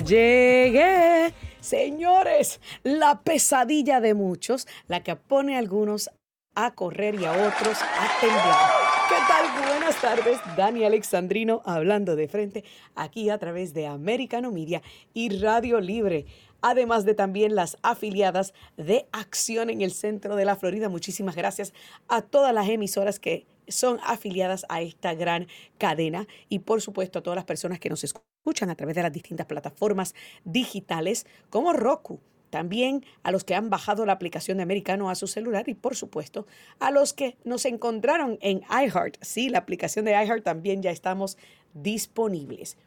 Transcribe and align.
Llegué. 0.00 1.32
Señores, 1.60 2.60
la 2.82 3.20
pesadilla 3.22 4.00
de 4.00 4.14
muchos, 4.14 4.68
la 4.88 5.02
que 5.02 5.16
pone 5.16 5.56
a 5.56 5.58
algunos 5.58 6.10
a 6.54 6.74
correr 6.74 7.14
y 7.16 7.24
a 7.24 7.32
otros 7.32 7.78
a 7.82 8.20
temblar. 8.20 8.70
¿Qué 9.08 9.14
tal? 9.28 9.68
Buenas 9.68 10.00
tardes, 10.00 10.38
Dani 10.56 10.84
Alexandrino 10.84 11.62
hablando 11.64 12.16
de 12.16 12.28
frente 12.28 12.64
aquí 12.94 13.30
a 13.30 13.38
través 13.38 13.74
de 13.74 13.86
Americano 13.86 14.50
Media 14.52 14.82
y 15.12 15.38
Radio 15.38 15.80
Libre. 15.80 16.26
Además 16.62 17.04
de 17.04 17.14
también 17.14 17.54
las 17.54 17.76
afiliadas 17.82 18.54
de 18.76 19.06
Acción 19.12 19.70
en 19.70 19.82
el 19.82 19.92
centro 19.92 20.36
de 20.36 20.44
la 20.44 20.56
Florida. 20.56 20.88
Muchísimas 20.88 21.36
gracias 21.36 21.72
a 22.08 22.22
todas 22.22 22.54
las 22.54 22.68
emisoras 22.68 23.18
que 23.18 23.46
son 23.68 23.98
afiliadas 24.04 24.64
a 24.68 24.80
esta 24.80 25.14
gran 25.14 25.46
cadena 25.78 26.26
y 26.48 26.60
por 26.60 26.80
supuesto 26.80 27.18
a 27.18 27.22
todas 27.22 27.36
las 27.36 27.44
personas 27.44 27.78
que 27.78 27.90
nos 27.90 28.02
escuchan 28.04 28.35
a 28.46 28.74
través 28.76 28.94
de 28.94 29.02
las 29.02 29.12
distintas 29.12 29.46
plataformas 29.46 30.14
digitales 30.44 31.26
como 31.50 31.72
Roku. 31.72 32.20
También 32.50 33.04
a 33.24 33.32
los 33.32 33.42
que 33.42 33.56
han 33.56 33.70
bajado 33.70 34.06
la 34.06 34.12
aplicación 34.12 34.58
de 34.58 34.62
Americano 34.62 35.10
a 35.10 35.16
su 35.16 35.26
celular 35.26 35.68
y 35.68 35.74
por 35.74 35.96
supuesto 35.96 36.46
a 36.78 36.92
los 36.92 37.12
que 37.12 37.36
nos 37.42 37.64
encontraron 37.64 38.38
en 38.40 38.62
iHeart. 38.70 39.16
Sí, 39.20 39.48
la 39.48 39.58
aplicación 39.58 40.04
de 40.04 40.12
iHeart 40.12 40.44
también 40.44 40.80
ya 40.80 40.92
estamos 40.92 41.38
disponibles. 41.74 42.78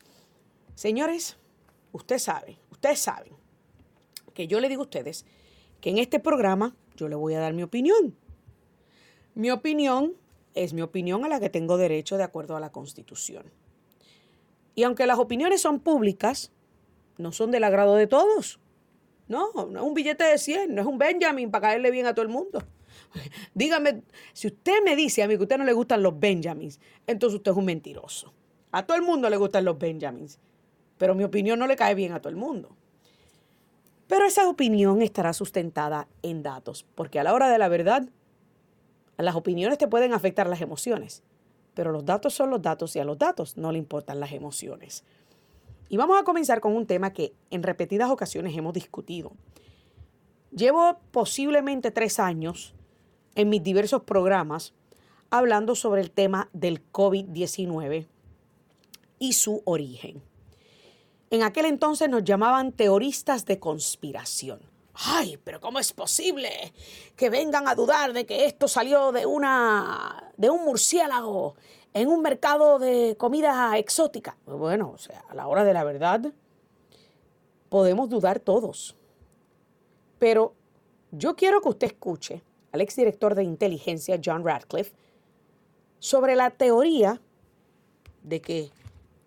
Señores, 0.76 1.36
ustedes 1.92 2.24
saben, 2.24 2.56
ustedes 2.72 3.00
saben 3.00 3.34
que 4.34 4.48
yo 4.48 4.62
le 4.62 4.70
digo 4.70 4.84
a 4.84 4.86
ustedes 4.86 5.26
que 5.82 5.90
en 5.90 5.98
este 5.98 6.20
programa 6.20 6.74
yo 6.96 7.10
le 7.10 7.16
voy 7.16 7.34
a 7.34 7.40
dar 7.40 7.54
mi 7.54 7.64
opinión. 7.64 8.16
Mi 9.36 9.52
opinión 9.52 10.14
es 10.56 10.74
mi 10.74 10.82
opinión 10.82 11.26
a 11.26 11.28
la 11.28 11.42
que 11.42 11.50
tengo 11.50 11.78
derecho 11.78 12.16
de 12.16 12.24
acuerdo 12.24 12.56
a 12.56 12.62
la 12.62 12.72
Constitución. 12.72 13.44
Y 14.80 14.84
aunque 14.84 15.06
las 15.06 15.20
opiniones 15.20 15.60
son 15.60 15.82
públicas, 15.82 16.54
no 17.18 17.34
son 17.34 17.52
del 17.52 17.66
agrado 17.66 17.96
de 17.96 18.08
todos. 18.08 18.62
No, 19.28 19.52
no 19.70 19.78
es 19.78 19.86
un 19.86 19.94
billete 19.94 20.24
de 20.24 20.38
100, 20.38 20.74
no 20.74 20.82
es 20.84 20.88
un 20.88 20.98
Benjamin 20.98 21.52
para 21.52 21.68
caerle 21.68 21.92
bien 21.92 22.06
a 22.06 22.14
todo 22.14 22.24
el 22.24 22.30
mundo. 22.32 22.64
Dígame, 23.54 24.04
si 24.32 24.48
usted 24.48 24.82
me 24.86 24.96
dice 24.96 25.22
a 25.22 25.28
mí 25.28 25.34
que 25.34 25.42
a 25.42 25.44
usted 25.44 25.58
no 25.58 25.66
le 25.66 25.74
gustan 25.74 26.02
los 26.02 26.18
Benjamins, 26.18 26.80
entonces 27.08 27.40
usted 27.40 27.52
es 27.52 27.58
un 27.58 27.66
mentiroso. 27.66 28.34
A 28.72 28.86
todo 28.86 28.96
el 28.96 29.04
mundo 29.04 29.30
le 29.30 29.36
gustan 29.36 29.66
los 29.66 29.78
Benjamins, 29.78 30.40
pero 30.98 31.14
mi 31.14 31.26
opinión 31.26 31.60
no 31.60 31.68
le 31.68 31.76
cae 31.76 31.94
bien 31.94 32.14
a 32.14 32.22
todo 32.22 32.30
el 32.30 32.38
mundo. 32.38 32.70
Pero 34.08 34.24
esa 34.24 34.48
opinión 34.48 35.02
estará 35.02 35.34
sustentada 35.34 36.08
en 36.22 36.42
datos, 36.42 36.86
porque 36.96 37.20
a 37.20 37.26
la 37.26 37.34
hora 37.34 37.50
de 37.50 37.58
la 37.58 37.68
verdad, 37.68 38.08
las 39.18 39.36
opiniones 39.36 39.78
te 39.78 39.90
pueden 39.90 40.14
afectar 40.14 40.48
las 40.48 40.62
emociones, 40.62 41.22
pero 41.80 41.94
los 41.94 42.04
datos 42.04 42.34
son 42.34 42.50
los 42.50 42.62
datos 42.62 42.94
y 42.98 43.00
a 43.00 43.06
los 43.06 43.18
datos 43.18 43.56
no 43.56 43.72
le 43.72 43.78
importan 43.78 44.20
las 44.20 44.34
emociones. 44.34 45.06
Y 45.88 45.96
vamos 45.96 46.20
a 46.20 46.26
comenzar 46.26 46.60
con 46.60 46.76
un 46.76 46.86
tema 46.86 47.14
que 47.14 47.32
en 47.52 47.64
repetidas 47.64 48.10
ocasiones 48.10 48.54
hemos 48.58 48.74
discutido. 48.74 49.32
Llevo 50.52 51.00
posiblemente 51.12 51.92
tres 51.92 52.20
años 52.20 52.76
en 53.36 53.48
mis 53.48 53.64
diversos 53.64 54.04
programas 54.04 54.74
hablando 55.30 55.74
sobre 55.74 56.02
el 56.02 56.12
tema 56.12 56.50
del 56.52 56.84
COVID-19 56.92 58.08
y 59.20 59.32
su 59.32 59.62
origen. 59.64 60.22
En 61.30 61.44
aquel 61.44 61.64
entonces 61.64 62.10
nos 62.10 62.26
llamaban 62.26 62.74
teoristas 62.74 63.46
de 63.46 63.58
conspiración 63.58 64.60
ay, 65.06 65.38
pero 65.44 65.60
¿cómo 65.60 65.80
es 65.80 65.94
posible 65.94 66.74
que 67.16 67.30
vengan 67.30 67.68
a 67.68 67.76
dudar 67.76 68.14
de 68.14 68.26
que 68.26 68.46
esto 68.46 68.68
salió 68.68 69.12
de 69.12 69.26
una 69.26 70.32
de 70.38 70.50
un 70.50 70.64
murciélago 70.66 71.56
en 71.94 72.08
un 72.08 72.22
mercado 72.22 72.80
de 72.80 73.16
comida 73.18 73.78
exótica? 73.78 74.38
Bueno, 74.46 74.92
o 74.94 74.98
sea, 74.98 75.24
a 75.30 75.36
la 75.36 75.48
hora 75.48 75.64
de 75.64 75.74
la 75.74 75.84
verdad 75.84 76.32
podemos 77.70 78.10
dudar 78.10 78.40
todos. 78.40 78.96
Pero 80.18 80.54
yo 81.12 81.36
quiero 81.36 81.62
que 81.62 81.70
usted 81.70 81.88
escuche 81.88 82.44
al 82.72 82.82
exdirector 82.82 83.36
de 83.36 83.44
inteligencia 83.44 84.20
John 84.24 84.44
Radcliffe 84.44 84.94
sobre 86.00 86.36
la 86.36 86.50
teoría 86.52 87.22
de 88.24 88.42
que 88.42 88.72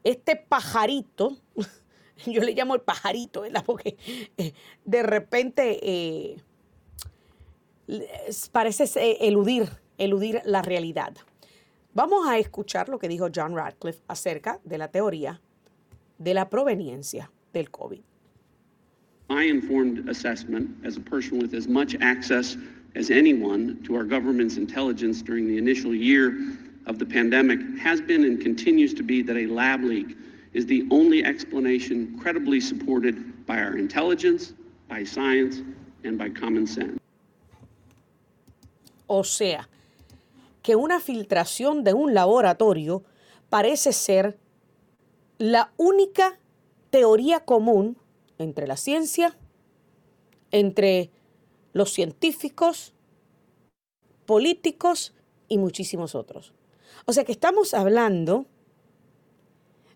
este 0.04 0.36
pajarito 0.36 1.36
yo 2.26 2.40
le 2.42 2.54
llamo 2.54 2.74
el 2.74 2.80
pajarito, 2.80 3.42
¿verdad? 3.42 3.64
Porque 3.66 3.96
eh, 4.36 4.52
de 4.84 5.02
repente 5.02 5.78
eh, 5.82 6.36
parece 8.50 8.84
eludir, 9.20 9.68
eludir 9.98 10.40
la 10.44 10.62
realidad. 10.62 11.14
Vamos 11.94 12.26
a 12.26 12.38
escuchar 12.38 12.88
lo 12.88 12.98
que 12.98 13.08
dijo 13.08 13.28
John 13.34 13.54
Radcliffe 13.54 14.02
acerca 14.08 14.60
de 14.64 14.78
la 14.78 14.88
teoría 14.88 15.40
de 16.18 16.34
la 16.34 16.48
proveniencia 16.48 17.30
del 17.52 17.70
COVID. 17.70 18.00
My 19.28 19.44
informed 19.44 20.08
assessment, 20.08 20.70
as 20.84 20.96
a 20.96 21.00
person 21.00 21.38
with 21.38 21.54
as 21.54 21.66
much 21.66 21.94
access 22.00 22.56
as 22.94 23.10
anyone 23.10 23.78
to 23.84 23.94
our 23.94 24.04
government's 24.04 24.56
intelligence 24.56 25.22
during 25.22 25.46
the 25.46 25.56
initial 25.56 25.94
year 25.94 26.36
of 26.86 26.98
the 26.98 27.06
pandemic, 27.06 27.60
has 27.78 28.00
been 28.00 28.24
and 28.24 28.40
continues 28.40 28.92
to 28.94 29.02
be 29.02 29.22
that 29.22 29.36
a 29.36 29.46
lab 29.46 29.82
leak 29.84 30.16
is 30.52 30.66
the 30.66 30.86
only 30.90 31.24
explanation 31.24 32.18
credibly 32.18 32.60
supported 32.60 33.46
by 33.46 33.58
our 33.58 33.76
intelligence, 33.76 34.54
by 34.88 35.04
science, 35.04 35.62
and 36.04 36.18
by 36.18 36.28
common 36.28 36.66
sense. 36.66 36.98
O 39.06 39.24
sea, 39.24 39.68
que 40.62 40.76
una 40.76 41.00
filtración 41.00 41.84
de 41.84 41.92
un 41.92 42.14
laboratorio 42.14 43.04
parece 43.50 43.92
ser 43.92 44.38
la 45.38 45.72
única 45.76 46.38
teoría 46.90 47.40
común 47.40 47.96
entre 48.38 48.66
la 48.66 48.76
ciencia, 48.76 49.36
entre 50.50 51.10
los 51.72 51.92
científicos, 51.92 52.94
políticos 54.26 55.14
y 55.48 55.58
muchísimos 55.58 56.14
otros. 56.14 56.52
O 57.06 57.12
sea 57.12 57.24
que 57.24 57.32
estamos 57.32 57.74
hablando 57.74 58.46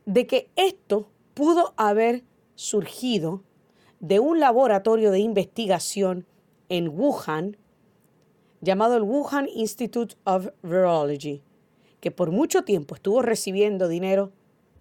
de 0.07 0.27
que 0.27 0.51
esto 0.57 1.11
pudo 1.35 1.75
haber 1.77 2.25
surgido 2.55 3.43
de 4.01 4.21
un 4.21 4.41
laboratorio 4.41 5.11
de 5.11 5.19
investigación 5.19 6.27
en 6.69 6.89
Wuhan 6.89 7.59
llamado 8.61 8.97
el 8.97 9.03
Wuhan 9.03 9.49
Institute 9.55 10.17
of 10.25 10.49
Virology, 10.63 11.43
que 12.01 12.11
por 12.11 12.31
mucho 12.31 12.65
tiempo 12.65 12.95
estuvo 12.95 13.21
recibiendo 13.21 13.89
dinero 13.89 14.33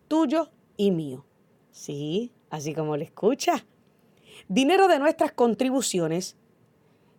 tuyo 0.08 0.50
y 0.78 0.92
mío. 0.92 1.26
Sí, 1.72 2.32
así 2.50 2.74
como 2.74 2.96
le 2.96 3.06
escucha. 3.06 3.66
Dinero 4.48 4.88
de 4.88 5.00
nuestras 5.00 5.32
contribuciones 5.32 6.38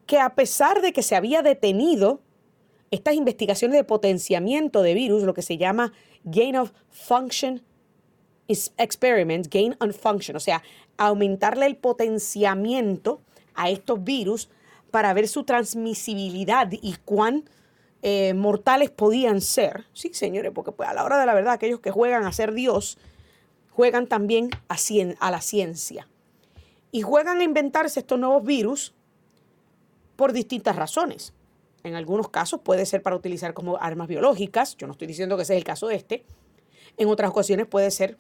que 0.07 0.19
a 0.19 0.35
pesar 0.35 0.81
de 0.81 0.93
que 0.93 1.03
se 1.03 1.17
había 1.17 1.43
detenido 1.43 2.23
estas 2.91 3.15
investigaciones 3.15 3.77
de 3.77 3.85
potenciamiento 3.85 4.83
de 4.83 4.95
virus, 4.95 5.25
lo 5.25 5.35
que 5.35 5.43
se 5.43 5.59
llama 5.59 5.93
gain 6.25 6.57
of 6.57 6.73
function 6.91 7.63
experiments 8.49 9.49
gain 9.49 9.77
on 9.81 9.93
function, 9.93 10.37
o 10.37 10.41
sea, 10.41 10.63
aumentarle 10.97 11.67
el 11.67 11.77
potenciamiento 11.77 13.21
a 13.55 13.71
estos 13.71 14.03
virus 14.03 14.49
para 14.91 15.13
ver 15.15 15.29
su 15.29 15.45
transmisibilidad 15.45 16.69
y 16.71 16.97
cuán 17.05 17.45
eh, 18.03 18.35
mortales 18.35 18.91
podían 18.91 19.41
ser. 19.41 19.85
Sí, 19.93 20.11
señores, 20.13 20.53
porque 20.55 20.73
pues, 20.73 20.89
a 20.89 20.95
la 20.95 21.05
hora 21.05 21.19
de 21.19 21.27
la 21.27 21.35
verdad, 21.35 21.55
aquellos 21.55 21.81
que 21.81 21.91
juegan 21.91 22.25
a 22.25 22.33
ser 22.33 22.53
Dios, 22.53 22.99
juegan 23.71 24.07
también 24.07 24.51
a, 24.69 24.77
a 25.21 25.31
la 25.31 25.41
ciencia. 25.41 26.09
Y 26.93 27.03
juegan 27.03 27.41
a 27.41 27.45
inventarse 27.45 28.01
estos 28.01 28.19
nuevos 28.19 28.45
virus 28.45 28.95
por 30.15 30.33
distintas 30.33 30.77
razones. 30.77 31.35
En 31.83 31.95
algunos 31.95 32.29
casos 32.29 32.61
puede 32.61 32.87
ser 32.87 33.03
para 33.03 33.17
utilizar 33.17 33.55
como 33.55 33.77
armas 33.77 34.09
biológicas, 34.09 34.77
yo 34.77 34.87
no 34.87 34.93
estoy 34.93 35.07
diciendo 35.07 35.37
que 35.37 35.43
ese 35.43 35.55
es 35.55 35.59
el 35.59 35.65
caso 35.65 35.89
de 35.89 35.97
este. 35.97 36.25
En 36.97 37.09
otras 37.09 37.31
ocasiones 37.31 37.67
puede 37.67 37.91
ser 37.91 38.17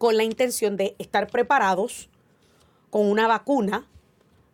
con 0.00 0.16
la 0.16 0.24
intención 0.24 0.78
de 0.78 0.96
estar 0.98 1.26
preparados 1.26 2.08
con 2.88 3.04
una 3.04 3.28
vacuna 3.28 3.86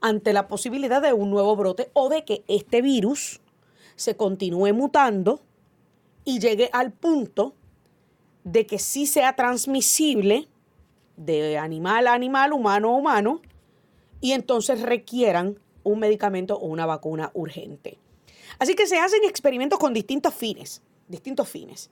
ante 0.00 0.32
la 0.32 0.48
posibilidad 0.48 1.00
de 1.00 1.12
un 1.12 1.30
nuevo 1.30 1.54
brote 1.54 1.88
o 1.92 2.08
de 2.08 2.24
que 2.24 2.42
este 2.48 2.82
virus 2.82 3.40
se 3.94 4.16
continúe 4.16 4.74
mutando 4.74 5.38
y 6.24 6.40
llegue 6.40 6.68
al 6.72 6.90
punto 6.90 7.54
de 8.42 8.66
que 8.66 8.80
sí 8.80 9.06
sea 9.06 9.36
transmisible 9.36 10.48
de 11.16 11.58
animal 11.58 12.08
a 12.08 12.14
animal, 12.14 12.52
humano 12.52 12.88
a 12.88 12.96
humano, 12.96 13.40
y 14.20 14.32
entonces 14.32 14.82
requieran 14.82 15.60
un 15.84 16.00
medicamento 16.00 16.56
o 16.56 16.66
una 16.66 16.86
vacuna 16.86 17.30
urgente. 17.34 17.98
Así 18.58 18.74
que 18.74 18.88
se 18.88 18.98
hacen 18.98 19.22
experimentos 19.22 19.78
con 19.78 19.94
distintos 19.94 20.34
fines, 20.34 20.82
distintos 21.06 21.48
fines. 21.48 21.88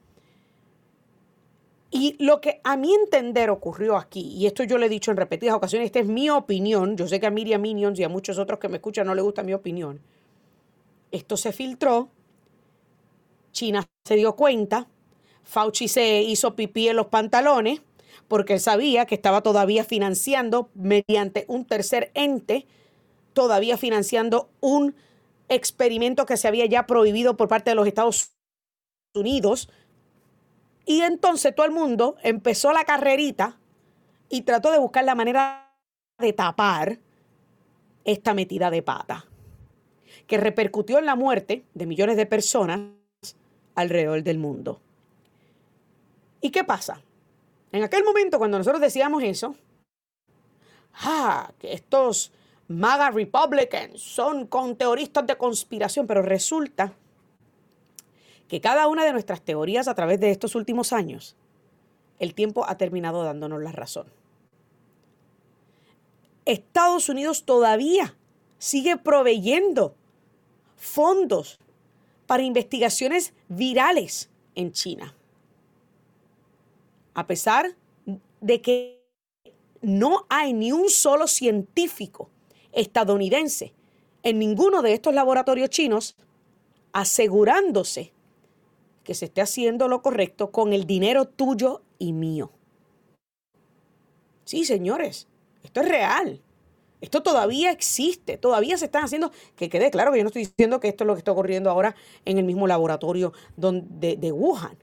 Y 1.96 2.16
lo 2.18 2.40
que 2.40 2.60
a 2.64 2.76
mi 2.76 2.92
entender 2.92 3.50
ocurrió 3.50 3.96
aquí, 3.96 4.22
y 4.36 4.46
esto 4.46 4.64
yo 4.64 4.78
le 4.78 4.86
he 4.86 4.88
dicho 4.88 5.12
en 5.12 5.16
repetidas 5.16 5.54
ocasiones, 5.54 5.86
esta 5.86 6.00
es 6.00 6.06
mi 6.06 6.28
opinión, 6.28 6.96
yo 6.96 7.06
sé 7.06 7.20
que 7.20 7.26
a 7.26 7.30
Miriam 7.30 7.60
Minions 7.60 8.00
y 8.00 8.02
a 8.02 8.08
muchos 8.08 8.36
otros 8.36 8.58
que 8.58 8.68
me 8.68 8.78
escuchan 8.78 9.06
no 9.06 9.14
les 9.14 9.22
gusta 9.22 9.44
mi 9.44 9.54
opinión, 9.54 10.00
esto 11.12 11.36
se 11.36 11.52
filtró, 11.52 12.08
China 13.52 13.86
se 14.04 14.16
dio 14.16 14.34
cuenta, 14.34 14.88
Fauci 15.44 15.86
se 15.86 16.20
hizo 16.22 16.56
pipí 16.56 16.88
en 16.88 16.96
los 16.96 17.06
pantalones, 17.06 17.80
porque 18.26 18.54
él 18.54 18.60
sabía 18.60 19.06
que 19.06 19.14
estaba 19.14 19.42
todavía 19.42 19.84
financiando 19.84 20.70
mediante 20.74 21.44
un 21.46 21.64
tercer 21.64 22.10
ente, 22.14 22.66
todavía 23.34 23.76
financiando 23.76 24.50
un 24.60 24.96
experimento 25.48 26.26
que 26.26 26.38
se 26.38 26.48
había 26.48 26.66
ya 26.66 26.88
prohibido 26.88 27.36
por 27.36 27.46
parte 27.46 27.70
de 27.70 27.76
los 27.76 27.86
Estados 27.86 28.32
Unidos. 29.14 29.68
Y 30.86 31.00
entonces 31.00 31.54
todo 31.54 31.66
el 31.66 31.72
mundo 31.72 32.16
empezó 32.22 32.72
la 32.72 32.84
carrerita 32.84 33.58
y 34.28 34.42
trató 34.42 34.70
de 34.70 34.78
buscar 34.78 35.04
la 35.04 35.14
manera 35.14 35.72
de 36.18 36.32
tapar 36.32 36.98
esta 38.04 38.34
metida 38.34 38.70
de 38.70 38.82
pata, 38.82 39.24
que 40.26 40.36
repercutió 40.36 40.98
en 40.98 41.06
la 41.06 41.16
muerte 41.16 41.64
de 41.74 41.86
millones 41.86 42.16
de 42.16 42.26
personas 42.26 42.90
alrededor 43.74 44.22
del 44.22 44.38
mundo. 44.38 44.80
¿Y 46.40 46.50
qué 46.50 46.64
pasa? 46.64 47.00
En 47.72 47.82
aquel 47.82 48.04
momento, 48.04 48.38
cuando 48.38 48.58
nosotros 48.58 48.80
decíamos 48.80 49.22
eso, 49.22 49.56
ah, 50.92 51.50
que 51.58 51.72
estos 51.72 52.32
MAGA 52.68 53.10
Republicans 53.10 54.00
son 54.00 54.46
con 54.46 54.76
teoristas 54.76 55.26
de 55.26 55.36
conspiración, 55.36 56.06
pero 56.06 56.22
resulta 56.22 56.92
que 58.48 58.60
cada 58.60 58.86
una 58.88 59.04
de 59.04 59.12
nuestras 59.12 59.42
teorías 59.42 59.88
a 59.88 59.94
través 59.94 60.20
de 60.20 60.30
estos 60.30 60.54
últimos 60.54 60.92
años, 60.92 61.36
el 62.18 62.34
tiempo 62.34 62.64
ha 62.66 62.76
terminado 62.76 63.24
dándonos 63.24 63.62
la 63.62 63.72
razón. 63.72 64.06
Estados 66.44 67.08
Unidos 67.08 67.44
todavía 67.44 68.16
sigue 68.58 68.96
proveyendo 68.96 69.94
fondos 70.76 71.58
para 72.26 72.42
investigaciones 72.42 73.34
virales 73.48 74.30
en 74.54 74.72
China. 74.72 75.14
A 77.14 77.26
pesar 77.26 77.74
de 78.40 78.60
que 78.60 79.04
no 79.80 80.26
hay 80.28 80.52
ni 80.52 80.72
un 80.72 80.88
solo 80.88 81.26
científico 81.26 82.30
estadounidense 82.72 83.72
en 84.22 84.38
ninguno 84.38 84.82
de 84.82 84.94
estos 84.94 85.14
laboratorios 85.14 85.70
chinos 85.70 86.16
asegurándose 86.92 88.13
que 89.04 89.14
se 89.14 89.26
esté 89.26 89.42
haciendo 89.42 89.86
lo 89.86 90.02
correcto 90.02 90.50
con 90.50 90.72
el 90.72 90.86
dinero 90.86 91.26
tuyo 91.26 91.82
y 91.98 92.12
mío. 92.12 92.50
Sí, 94.44 94.64
señores, 94.64 95.28
esto 95.62 95.80
es 95.82 95.88
real. 95.88 96.40
Esto 97.00 97.22
todavía 97.22 97.70
existe, 97.70 98.38
todavía 98.38 98.78
se 98.78 98.86
están 98.86 99.04
haciendo, 99.04 99.30
que 99.56 99.68
quede 99.68 99.90
claro 99.90 100.10
que 100.10 100.18
yo 100.18 100.24
no 100.24 100.28
estoy 100.28 100.46
diciendo 100.46 100.80
que 100.80 100.88
esto 100.88 101.04
es 101.04 101.06
lo 101.06 101.14
que 101.14 101.18
está 101.18 101.32
ocurriendo 101.32 101.70
ahora 101.70 101.94
en 102.24 102.38
el 102.38 102.44
mismo 102.44 102.66
laboratorio 102.66 103.34
de, 103.56 104.16
de 104.16 104.32
Wuhan. 104.32 104.78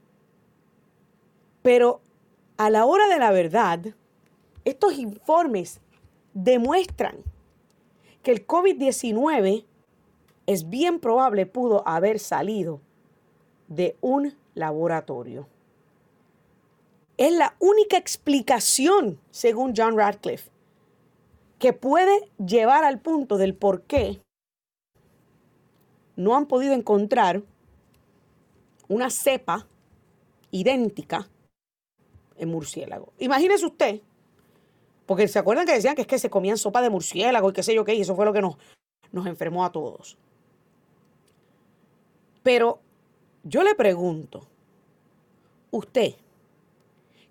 Pero 1.62 2.00
a 2.56 2.70
la 2.70 2.86
hora 2.86 3.08
de 3.08 3.18
la 3.18 3.32
verdad, 3.32 3.80
estos 4.64 4.98
informes 4.98 5.80
demuestran 6.32 7.16
que 8.22 8.30
el 8.30 8.46
COVID-19 8.46 9.64
es 10.46 10.68
bien 10.68 11.00
probable 11.00 11.46
pudo 11.46 11.86
haber 11.88 12.20
salido 12.20 12.80
de 13.74 13.96
un 14.00 14.36
laboratorio. 14.54 15.48
Es 17.16 17.32
la 17.32 17.56
única 17.58 17.96
explicación, 17.96 19.18
según 19.30 19.72
John 19.76 19.96
Radcliffe, 19.96 20.50
que 21.58 21.72
puede 21.72 22.30
llevar 22.44 22.84
al 22.84 23.00
punto 23.00 23.38
del 23.38 23.54
por 23.54 23.82
qué 23.82 24.20
no 26.16 26.36
han 26.36 26.46
podido 26.46 26.74
encontrar 26.74 27.42
una 28.88 29.08
cepa 29.08 29.66
idéntica 30.50 31.28
en 32.36 32.50
murciélago. 32.50 33.12
Imagínese 33.18 33.64
usted, 33.64 34.00
porque 35.06 35.28
se 35.28 35.38
acuerdan 35.38 35.64
que 35.64 35.74
decían 35.74 35.94
que 35.94 36.02
es 36.02 36.08
que 36.08 36.18
se 36.18 36.28
comían 36.28 36.58
sopa 36.58 36.82
de 36.82 36.90
murciélago 36.90 37.50
y 37.50 37.52
qué 37.52 37.62
sé 37.62 37.74
yo 37.74 37.84
qué, 37.84 37.94
y 37.94 38.02
eso 38.02 38.16
fue 38.16 38.26
lo 38.26 38.32
que 38.32 38.42
nos, 38.42 38.56
nos 39.12 39.26
enfermó 39.26 39.64
a 39.64 39.72
todos. 39.72 40.18
Pero 42.42 42.80
yo 43.44 43.62
le 43.62 43.74
pregunto, 43.74 44.46
usted, 45.70 46.14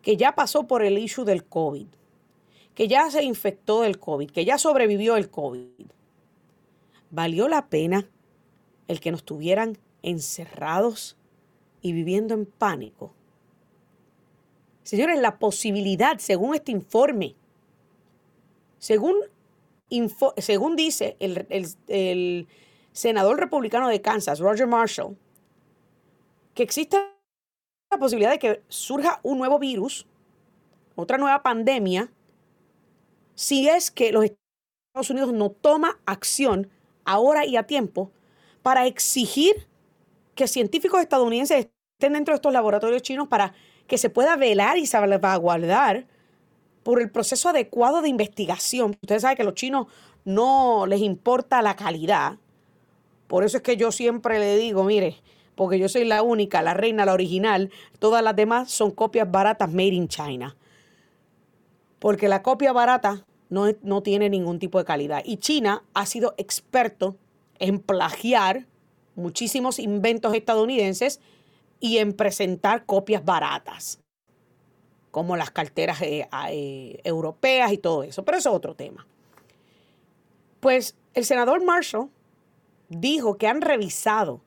que 0.01 0.17
ya 0.17 0.35
pasó 0.35 0.67
por 0.67 0.83
el 0.83 0.97
issue 0.97 1.23
del 1.23 1.45
COVID, 1.45 1.87
que 2.75 2.87
ya 2.87 3.09
se 3.09 3.23
infectó 3.23 3.81
del 3.81 3.99
COVID, 3.99 4.31
que 4.31 4.45
ya 4.45 4.57
sobrevivió 4.57 5.15
el 5.15 5.29
COVID, 5.29 5.85
¿valió 7.11 7.47
la 7.47 7.67
pena 7.67 8.07
el 8.87 8.99
que 8.99 9.11
nos 9.11 9.23
tuvieran 9.23 9.77
encerrados 10.01 11.17
y 11.81 11.93
viviendo 11.93 12.33
en 12.33 12.45
pánico? 12.45 13.13
Señores, 14.83 15.19
la 15.19 15.37
posibilidad, 15.37 16.17
según 16.17 16.55
este 16.55 16.71
informe, 16.71 17.35
según, 18.79 19.15
según 20.37 20.75
dice 20.75 21.15
el, 21.19 21.45
el 21.87 22.47
senador 22.91 23.39
republicano 23.39 23.87
de 23.87 24.01
Kansas, 24.01 24.39
Roger 24.39 24.67
Marshall, 24.67 25.15
que 26.53 26.63
existe 26.63 26.97
la 27.91 27.97
posibilidad 27.97 28.31
de 28.31 28.39
que 28.39 28.63
surja 28.67 29.19
un 29.23 29.37
nuevo 29.37 29.59
virus, 29.59 30.07
otra 30.95 31.17
nueva 31.17 31.43
pandemia, 31.43 32.11
si 33.35 33.67
es 33.67 33.91
que 33.91 34.11
los 34.11 34.25
Estados 34.25 35.09
Unidos 35.09 35.33
no 35.33 35.49
toma 35.49 35.99
acción 36.05 36.69
ahora 37.05 37.45
y 37.45 37.57
a 37.57 37.63
tiempo 37.63 38.11
para 38.61 38.85
exigir 38.85 39.67
que 40.35 40.47
científicos 40.47 41.01
estadounidenses 41.01 41.69
estén 41.99 42.13
dentro 42.13 42.33
de 42.33 42.35
estos 42.37 42.53
laboratorios 42.53 43.01
chinos 43.01 43.27
para 43.27 43.53
que 43.87 43.97
se 43.97 44.09
pueda 44.09 44.35
velar 44.35 44.77
y 44.77 44.85
salvaguardar 44.85 46.07
por 46.83 47.01
el 47.01 47.11
proceso 47.11 47.49
adecuado 47.49 48.01
de 48.01 48.09
investigación. 48.09 48.97
Ustedes 49.01 49.21
saben 49.21 49.35
que 49.35 49.43
a 49.43 49.45
los 49.45 49.55
chinos 49.55 49.87
no 50.25 50.85
les 50.87 51.01
importa 51.01 51.61
la 51.61 51.75
calidad. 51.75 52.37
Por 53.27 53.43
eso 53.43 53.57
es 53.57 53.63
que 53.63 53.77
yo 53.77 53.91
siempre 53.91 54.39
le 54.39 54.57
digo, 54.57 54.83
mire, 54.83 55.17
porque 55.61 55.77
yo 55.77 55.87
soy 55.89 56.05
la 56.05 56.23
única, 56.23 56.63
la 56.63 56.73
reina, 56.73 57.05
la 57.05 57.13
original, 57.13 57.69
todas 57.99 58.23
las 58.23 58.35
demás 58.35 58.71
son 58.71 58.89
copias 58.89 59.29
baratas 59.29 59.69
made 59.69 59.89
in 59.89 60.07
China. 60.07 60.57
Porque 61.99 62.27
la 62.27 62.41
copia 62.41 62.73
barata 62.73 63.27
no, 63.49 63.67
no 63.83 64.01
tiene 64.01 64.31
ningún 64.31 64.57
tipo 64.57 64.79
de 64.79 64.85
calidad. 64.85 65.21
Y 65.23 65.37
China 65.37 65.83
ha 65.93 66.07
sido 66.07 66.33
experto 66.37 67.15
en 67.59 67.77
plagiar 67.77 68.65
muchísimos 69.13 69.77
inventos 69.77 70.33
estadounidenses 70.33 71.21
y 71.79 71.99
en 71.99 72.13
presentar 72.13 72.87
copias 72.87 73.23
baratas, 73.23 73.99
como 75.11 75.37
las 75.37 75.51
carteras 75.51 76.01
eh, 76.01 76.27
eh, 76.49 76.99
europeas 77.03 77.71
y 77.71 77.77
todo 77.77 78.01
eso. 78.01 78.25
Pero 78.25 78.39
eso 78.39 78.49
es 78.49 78.55
otro 78.55 78.73
tema. 78.73 79.05
Pues 80.59 80.95
el 81.13 81.23
senador 81.23 81.63
Marshall 81.63 82.09
dijo 82.89 83.37
que 83.37 83.45
han 83.45 83.61
revisado, 83.61 84.41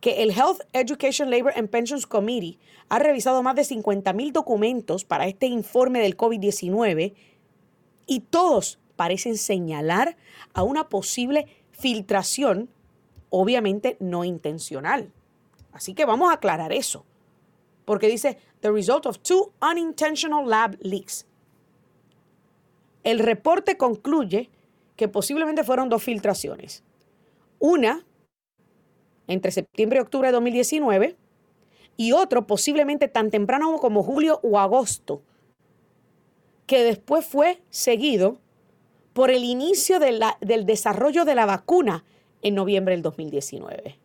que 0.00 0.22
el 0.22 0.30
Health 0.30 0.60
Education 0.72 1.30
Labor 1.30 1.52
and 1.56 1.68
Pensions 1.70 2.06
Committee 2.06 2.58
ha 2.88 2.98
revisado 2.98 3.42
más 3.42 3.56
de 3.56 3.64
50 3.64 4.12
mil 4.12 4.32
documentos 4.32 5.04
para 5.04 5.26
este 5.26 5.46
informe 5.46 6.00
del 6.00 6.16
COVID-19 6.16 7.14
y 8.06 8.20
todos 8.20 8.78
parecen 8.96 9.36
señalar 9.36 10.16
a 10.54 10.62
una 10.62 10.88
posible 10.88 11.46
filtración, 11.72 12.68
obviamente 13.30 13.96
no 14.00 14.24
intencional. 14.24 15.12
Así 15.72 15.94
que 15.94 16.04
vamos 16.04 16.30
a 16.30 16.34
aclarar 16.34 16.72
eso. 16.72 17.04
Porque 17.84 18.08
dice, 18.08 18.38
the 18.60 18.70
result 18.70 19.06
of 19.06 19.18
two 19.20 19.52
unintentional 19.62 20.48
lab 20.48 20.76
leaks. 20.80 21.26
El 23.04 23.20
reporte 23.20 23.76
concluye 23.76 24.50
que 24.96 25.08
posiblemente 25.08 25.64
fueron 25.64 25.88
dos 25.88 26.02
filtraciones. 26.02 26.82
Una 27.60 28.04
entre 29.28 29.52
septiembre 29.52 29.98
y 29.98 30.02
octubre 30.02 30.28
de 30.28 30.32
2019 30.32 31.16
y 31.96 32.12
otro 32.12 32.46
posiblemente 32.46 33.08
tan 33.08 33.30
temprano 33.30 33.76
como 33.78 34.02
julio 34.02 34.40
o 34.42 34.58
agosto, 34.58 35.22
que 36.66 36.82
después 36.82 37.24
fue 37.24 37.62
seguido 37.70 38.38
por 39.12 39.30
el 39.30 39.44
inicio 39.44 39.98
del 39.98 40.66
desarrollo 40.66 41.24
de 41.24 41.34
la 41.34 41.46
vacuna 41.46 42.04
en 42.42 42.54
noviembre 42.54 42.94
del 42.94 43.02
2019. 43.02 43.98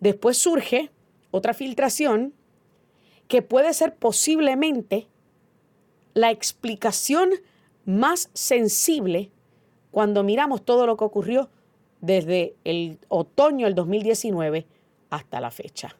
Después 0.00 0.38
surge 0.38 0.90
otra 1.30 1.54
filtración 1.54 2.34
que 3.28 3.42
puede 3.42 3.74
ser 3.74 3.96
posiblemente 3.96 5.08
la 6.14 6.30
explicación 6.30 7.30
más 7.84 8.30
sensible 8.34 9.30
cuando 9.90 10.22
miramos 10.22 10.64
todo 10.64 10.86
lo 10.86 10.96
que 10.96 11.04
ocurrió 11.04 11.50
desde 12.06 12.54
el 12.64 12.98
otoño 13.08 13.66
del 13.66 13.74
2019 13.74 14.66
hasta 15.10 15.40
la 15.40 15.50
fecha. 15.50 15.96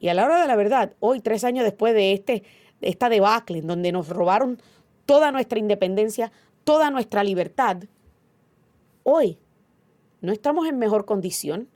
Y 0.00 0.08
a 0.08 0.14
la 0.14 0.24
hora 0.24 0.40
de 0.40 0.48
la 0.48 0.56
verdad, 0.56 0.92
hoy, 1.00 1.20
tres 1.20 1.44
años 1.44 1.64
después 1.64 1.94
de, 1.94 2.12
este, 2.12 2.42
de 2.80 2.88
esta 2.88 3.08
debacle, 3.08 3.58
en 3.58 3.66
donde 3.66 3.92
nos 3.92 4.08
robaron 4.08 4.60
toda 5.06 5.30
nuestra 5.30 5.58
independencia, 5.58 6.32
toda 6.64 6.90
nuestra 6.90 7.22
libertad, 7.22 7.84
hoy 9.04 9.38
no 10.20 10.32
estamos 10.32 10.68
en 10.68 10.78
mejor 10.78 11.04
condición 11.04 11.68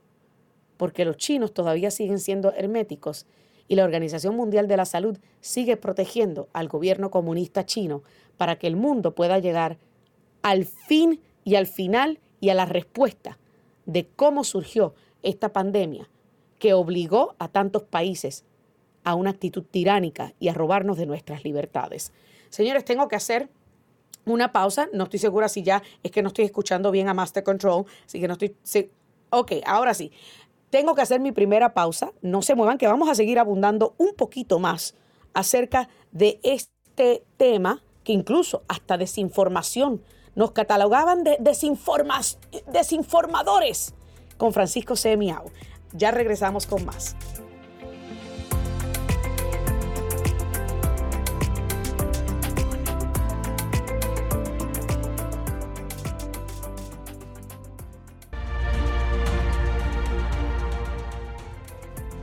porque 0.75 1.05
los 1.05 1.17
chinos 1.17 1.53
todavía 1.53 1.89
siguen 1.89 2.19
siendo 2.19 2.51
herméticos 2.53 3.25
y 3.67 3.75
la 3.75 3.85
Organización 3.85 4.35
Mundial 4.35 4.67
de 4.67 4.75
la 4.75 4.85
Salud 4.85 5.17
sigue 5.39 5.77
protegiendo 5.77 6.49
al 6.51 6.67
gobierno 6.67 7.09
comunista 7.11 7.65
chino 7.65 8.03
para 8.35 8.57
que 8.57 8.67
el 8.67 8.75
mundo 8.75 9.15
pueda 9.15 9.39
llegar 9.39 9.77
al 10.41 10.65
fin 10.65 11.21
y 11.43 11.55
al 11.55 11.67
final 11.67 12.19
y 12.41 12.49
a 12.49 12.53
la 12.53 12.65
respuesta 12.65 13.37
de 13.85 14.07
cómo 14.07 14.43
surgió 14.43 14.93
esta 15.23 15.53
pandemia 15.53 16.09
que 16.59 16.73
obligó 16.73 17.35
a 17.39 17.47
tantos 17.47 17.83
países 17.83 18.43
a 19.03 19.15
una 19.15 19.29
actitud 19.29 19.63
tiránica 19.63 20.33
y 20.39 20.49
a 20.49 20.53
robarnos 20.53 20.97
de 20.97 21.05
nuestras 21.05 21.43
libertades. 21.43 22.11
Señores, 22.49 22.83
tengo 22.85 23.07
que 23.07 23.15
hacer 23.15 23.49
una 24.25 24.51
pausa. 24.51 24.89
No 24.93 25.05
estoy 25.05 25.19
segura 25.19 25.49
si 25.49 25.63
ya 25.63 25.81
es 26.03 26.11
que 26.11 26.21
no 26.21 26.27
estoy 26.27 26.45
escuchando 26.45 26.91
bien 26.91 27.07
a 27.07 27.13
Master 27.13 27.43
Control, 27.43 27.85
así 28.05 28.19
que 28.19 28.27
no 28.27 28.33
estoy... 28.33 28.55
Ok, 29.29 29.53
ahora 29.65 29.93
sí. 29.93 30.11
Tengo 30.69 30.93
que 30.93 31.01
hacer 31.01 31.19
mi 31.19 31.31
primera 31.31 31.73
pausa. 31.73 32.11
No 32.21 32.41
se 32.41 32.55
muevan, 32.55 32.77
que 32.77 32.87
vamos 32.87 33.09
a 33.09 33.15
seguir 33.15 33.39
abundando 33.39 33.95
un 33.97 34.13
poquito 34.13 34.59
más 34.59 34.95
acerca 35.33 35.89
de 36.11 36.39
este 36.43 37.23
tema, 37.37 37.81
que 38.03 38.13
incluso 38.13 38.63
hasta 38.67 38.97
desinformación 38.97 40.03
nos 40.35 40.51
catalogaban 40.51 41.23
de 41.23 41.37
desinformadores 42.67 43.93
con 44.37 44.53
Francisco 44.53 44.95
Semiao. 44.95 45.51
Ya 45.93 46.11
regresamos 46.11 46.65
con 46.65 46.85
más. 46.85 47.15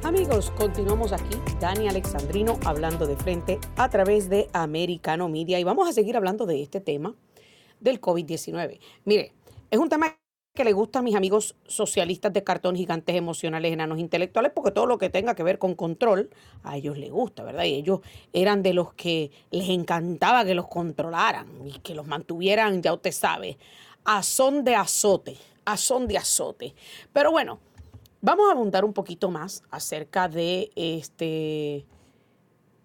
Amigos, 0.09 0.51
continuamos 0.57 1.13
aquí, 1.13 1.37
Dani 1.61 1.87
Alexandrino 1.87 2.59
hablando 2.65 3.07
de 3.07 3.15
frente 3.17 3.59
a 3.77 3.91
través 3.91 4.31
de 4.31 4.49
Americano 4.55 5.29
Media 5.29 5.61
y 5.61 5.65
vamos 5.65 5.87
a 5.89 5.93
seguir 5.93 6.17
hablando 6.17 6.47
de 6.47 6.63
este 6.63 6.81
tema 6.81 7.15
del 7.81 8.01
COVID-19. 8.01 8.79
Mire, 9.05 9.33
es 9.71 9.79
un 9.79 9.89
tema 9.89 10.17
que 10.55 10.65
le 10.65 10.73
gusta 10.73 10.99
a 10.99 11.03
mis 11.03 11.15
amigos 11.15 11.55
socialistas 11.67 12.33
de 12.33 12.43
cartón, 12.43 12.75
gigantes 12.75 13.15
emocionales, 13.15 13.73
enanos 13.73 13.99
intelectuales, 13.99 14.51
porque 14.53 14.73
todo 14.73 14.87
lo 14.87 14.99
que 14.99 15.09
tenga 15.09 15.35
que 15.35 15.45
ver 15.45 15.59
con 15.59 15.75
control, 15.75 16.31
a 16.65 16.77
ellos 16.77 16.99
les 16.99 17.13
gusta, 17.13 17.45
¿verdad? 17.45 17.65
Y 17.65 17.75
ellos 17.75 18.01
eran 18.33 18.63
de 18.63 18.75
los 18.75 18.93
que 18.95 19.31
les 19.51 19.69
encantaba 19.69 20.45
que 20.45 20.55
los 20.55 20.67
controlaran 20.67 21.47
y 21.65 21.79
que 21.79 21.95
los 21.95 22.07
mantuvieran, 22.07 22.83
ya 22.83 22.93
usted 22.93 23.13
sabe, 23.13 23.57
a 24.05 24.23
son 24.23 24.65
de 24.65 24.75
azote, 24.75 25.37
a 25.65 25.77
son 25.77 26.09
de 26.09 26.19
azote. 26.19 26.75
Pero 27.13 27.31
bueno, 27.31 27.61
Vamos 28.21 28.49
a 28.49 28.53
abundar 28.53 28.85
un 28.85 28.93
poquito 28.93 29.31
más 29.31 29.63
acerca 29.71 30.29
de 30.29 30.73
este 30.75 31.87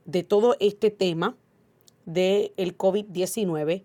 de 0.05 0.21
todo 0.21 0.55
este 0.59 0.91
tema 0.91 1.35
del 2.05 2.77
COVID-19 2.77 3.83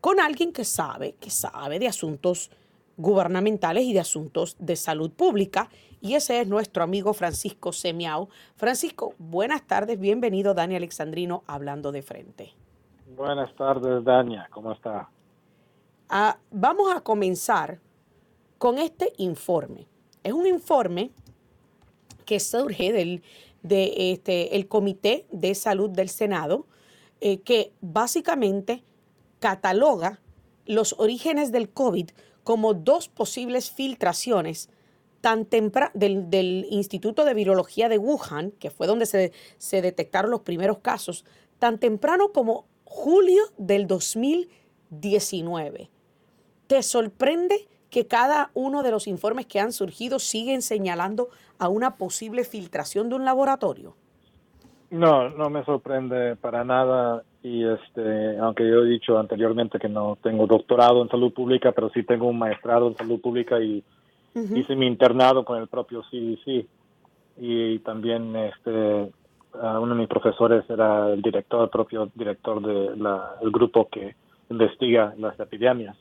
con 0.00 0.20
alguien 0.20 0.52
que 0.52 0.64
sabe, 0.64 1.14
que 1.20 1.30
sabe 1.30 1.78
de 1.78 1.88
asuntos 1.88 2.50
gubernamentales 2.96 3.84
y 3.84 3.92
de 3.92 4.00
asuntos 4.00 4.56
de 4.58 4.76
salud 4.76 5.10
pública. 5.10 5.68
Y 6.00 6.14
ese 6.14 6.40
es 6.40 6.48
nuestro 6.48 6.82
amigo 6.82 7.12
Francisco 7.12 7.72
Semiao. 7.72 8.28
Francisco, 8.56 9.14
buenas 9.18 9.66
tardes, 9.66 9.98
bienvenido 9.98 10.54
Dani 10.54 10.76
Alexandrino 10.76 11.42
hablando 11.46 11.92
de 11.92 12.02
frente. 12.02 12.52
Buenas 13.16 13.54
tardes, 13.56 14.04
Dania, 14.04 14.48
¿cómo 14.52 14.72
está? 14.72 15.08
Ah, 16.08 16.38
vamos 16.50 16.94
a 16.94 17.00
comenzar 17.00 17.80
con 18.58 18.78
este 18.78 19.12
informe 19.18 19.86
es 20.28 20.32
un 20.32 20.46
informe 20.46 21.10
que 22.24 22.40
surge 22.40 22.92
del 22.92 23.22
de 23.62 24.12
este, 24.12 24.56
el 24.56 24.68
Comité 24.68 25.26
de 25.32 25.54
Salud 25.54 25.90
del 25.90 26.08
Senado, 26.08 26.66
eh, 27.20 27.40
que 27.40 27.72
básicamente 27.80 28.84
cataloga 29.40 30.20
los 30.66 30.94
orígenes 30.98 31.52
del 31.52 31.70
COVID 31.70 32.10
como 32.44 32.74
dos 32.74 33.08
posibles 33.08 33.70
filtraciones 33.70 34.68
tan 35.20 35.48
del, 35.94 36.30
del, 36.30 36.66
Instituto 36.70 37.24
de 37.24 37.34
Virología 37.34 37.88
de 37.88 37.98
Wuhan, 37.98 38.52
que 38.52 38.70
fue 38.70 38.86
donde 38.86 39.06
se, 39.06 39.32
se 39.58 39.82
detectaron 39.82 40.30
los 40.30 40.42
primeros 40.42 40.78
casos, 40.78 41.24
tan 41.58 41.78
temprano 41.78 42.32
como 42.32 42.66
julio 42.84 43.42
del 43.56 43.86
2019. 43.86 45.90
¿Te 46.68 46.82
sorprende 46.82 47.68
que 47.90 48.06
cada 48.06 48.50
uno 48.54 48.82
de 48.82 48.90
los 48.90 49.06
informes 49.06 49.46
que 49.46 49.60
han 49.60 49.72
surgido 49.72 50.18
siguen 50.18 50.62
señalando 50.62 51.28
a 51.58 51.68
una 51.68 51.96
posible 51.96 52.44
filtración 52.44 53.08
de 53.08 53.16
un 53.16 53.24
laboratorio? 53.24 53.96
No, 54.90 55.28
no 55.30 55.50
me 55.50 55.64
sorprende 55.64 56.36
para 56.36 56.64
nada 56.64 57.22
y 57.42 57.64
este, 57.64 58.38
aunque 58.38 58.66
yo 58.66 58.84
he 58.84 58.88
dicho 58.88 59.18
anteriormente 59.18 59.78
que 59.78 59.88
no 59.88 60.16
tengo 60.22 60.46
doctorado 60.46 61.02
en 61.02 61.08
salud 61.08 61.32
pública, 61.32 61.72
pero 61.72 61.90
sí 61.90 62.02
tengo 62.02 62.26
un 62.26 62.38
maestrado 62.38 62.88
en 62.88 62.96
salud 62.96 63.20
pública 63.20 63.60
y 63.60 63.84
hice 64.34 64.76
mi 64.76 64.86
internado 64.86 65.44
con 65.44 65.58
el 65.60 65.68
propio 65.68 66.02
CDC 66.02 66.66
y 67.38 67.78
también 67.80 68.34
este 68.36 69.10
uno 69.54 69.94
de 69.94 70.00
mis 70.00 70.08
profesores 70.08 70.68
era 70.68 71.12
el 71.12 71.22
director, 71.22 71.64
el 71.64 71.70
propio 71.70 72.10
director 72.14 72.62
del 72.62 73.50
grupo 73.50 73.88
que 73.88 74.14
investiga 74.50 75.14
las 75.18 75.38
epidemias. 75.40 75.96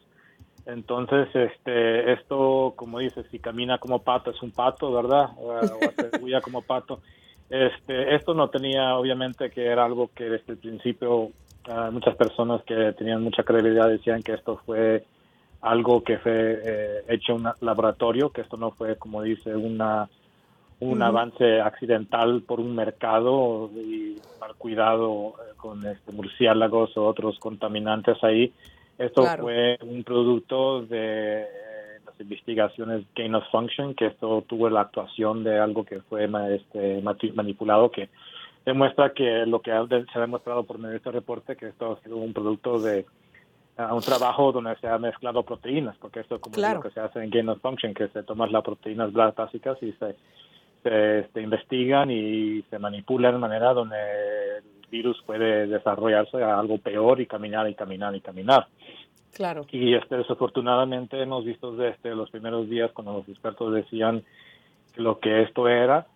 Entonces, 0.65 1.29
este, 1.33 2.11
esto, 2.11 2.73
como 2.75 2.99
dices, 2.99 3.25
si 3.31 3.39
camina 3.39 3.77
como 3.77 3.99
pato 4.03 4.31
es 4.31 4.41
un 4.43 4.51
pato, 4.51 4.91
¿verdad? 4.91 5.29
O, 5.37 5.53
o 5.53 6.41
como 6.43 6.61
pato. 6.61 6.99
Este, 7.49 8.15
esto 8.15 8.33
no 8.33 8.49
tenía, 8.49 8.95
obviamente, 8.95 9.49
que 9.49 9.65
era 9.65 9.85
algo 9.85 10.09
que 10.13 10.25
desde 10.25 10.53
el 10.53 10.57
principio 10.57 11.13
uh, 11.13 11.91
muchas 11.91 12.15
personas 12.15 12.61
que 12.63 12.93
tenían 12.97 13.23
mucha 13.23 13.43
credibilidad 13.43 13.87
decían 13.87 14.21
que 14.21 14.33
esto 14.33 14.59
fue 14.65 15.05
algo 15.61 16.03
que 16.03 16.17
fue 16.19 16.59
eh, 16.63 17.03
hecho 17.07 17.33
en 17.33 17.47
un 17.47 17.53
laboratorio, 17.61 18.29
que 18.29 18.41
esto 18.41 18.57
no 18.57 18.71
fue, 18.71 18.97
como 18.97 19.21
dice, 19.21 19.55
una 19.55 20.07
un 20.79 21.01
avance 21.01 21.59
accidental 21.59 22.43
por 22.43 22.59
un 22.59 22.75
mercado 22.75 23.71
y 23.73 24.15
mal 24.39 24.53
cuidado 24.55 25.33
eh, 25.39 25.53
con 25.57 25.83
este, 25.85 26.11
murciélagos 26.11 26.95
o 26.97 27.05
otros 27.05 27.39
contaminantes 27.39 28.23
ahí. 28.23 28.53
Esto 28.97 29.23
fue 29.39 29.77
un 29.81 30.03
producto 30.03 30.83
de 30.83 31.45
investigaciones 32.19 33.05
Gain 33.15 33.35
of 33.35 33.43
Function, 33.51 33.93
que 33.93 34.07
esto 34.07 34.43
tuvo 34.47 34.69
la 34.69 34.81
actuación 34.81 35.43
de 35.43 35.59
algo 35.59 35.85
que 35.85 36.01
fue 36.01 36.29
este, 36.51 37.01
manipulado, 37.33 37.91
que 37.91 38.09
demuestra 38.65 39.13
que 39.13 39.45
lo 39.45 39.61
que 39.61 39.71
se 39.71 40.17
ha 40.17 40.21
demostrado 40.21 40.63
por 40.63 40.77
medio 40.77 40.91
de 40.91 40.97
este 40.97 41.11
reporte, 41.11 41.55
que 41.55 41.67
esto 41.67 41.93
ha 41.93 42.03
sido 42.03 42.17
un 42.17 42.33
producto 42.33 42.79
de 42.79 43.05
uh, 43.77 43.95
un 43.95 44.01
trabajo 44.01 44.51
donde 44.51 44.75
se 44.77 44.87
han 44.87 45.01
mezclado 45.01 45.43
proteínas, 45.43 45.95
porque 45.97 46.19
esto 46.19 46.35
es 46.35 46.41
como 46.41 46.55
lo 46.57 46.81
que 46.81 46.91
se 46.91 46.99
hace 46.99 47.23
en 47.23 47.29
Gain 47.29 47.49
of 47.49 47.61
Function, 47.61 47.93
que 47.93 48.09
se 48.09 48.23
toman 48.23 48.51
las 48.51 48.63
proteínas 48.63 49.13
básicas 49.13 49.77
y 49.81 49.93
se, 49.93 50.15
se 50.83 51.19
este, 51.19 51.41
investigan 51.41 52.11
y 52.11 52.61
se 52.69 52.77
manipulan 52.77 53.33
de 53.33 53.39
manera 53.39 53.73
donde 53.73 53.97
virus 54.89 55.21
puede 55.25 55.67
desarrollarse 55.67 56.41
a 56.43 56.59
algo 56.59 56.77
peor 56.77 57.21
y 57.21 57.25
caminar 57.25 57.69
y 57.69 57.75
caminar 57.75 58.15
y 58.15 58.21
caminar. 58.21 58.67
Claro. 59.37 59.67
Y 59.71 59.93
este, 59.93 60.17
desafortunadamente 60.17 61.21
hemos 61.21 61.45
visto 61.45 61.71
desde 61.75 62.15
los 62.15 62.31
primeros 62.31 62.67
días 62.67 62.91
cuando 62.91 63.13
los 63.13 63.29
expertos 63.29 63.71
decían 63.71 64.23
lo 64.95 65.19
que 65.19 65.43
esto 65.43 65.67
era, 65.67 66.07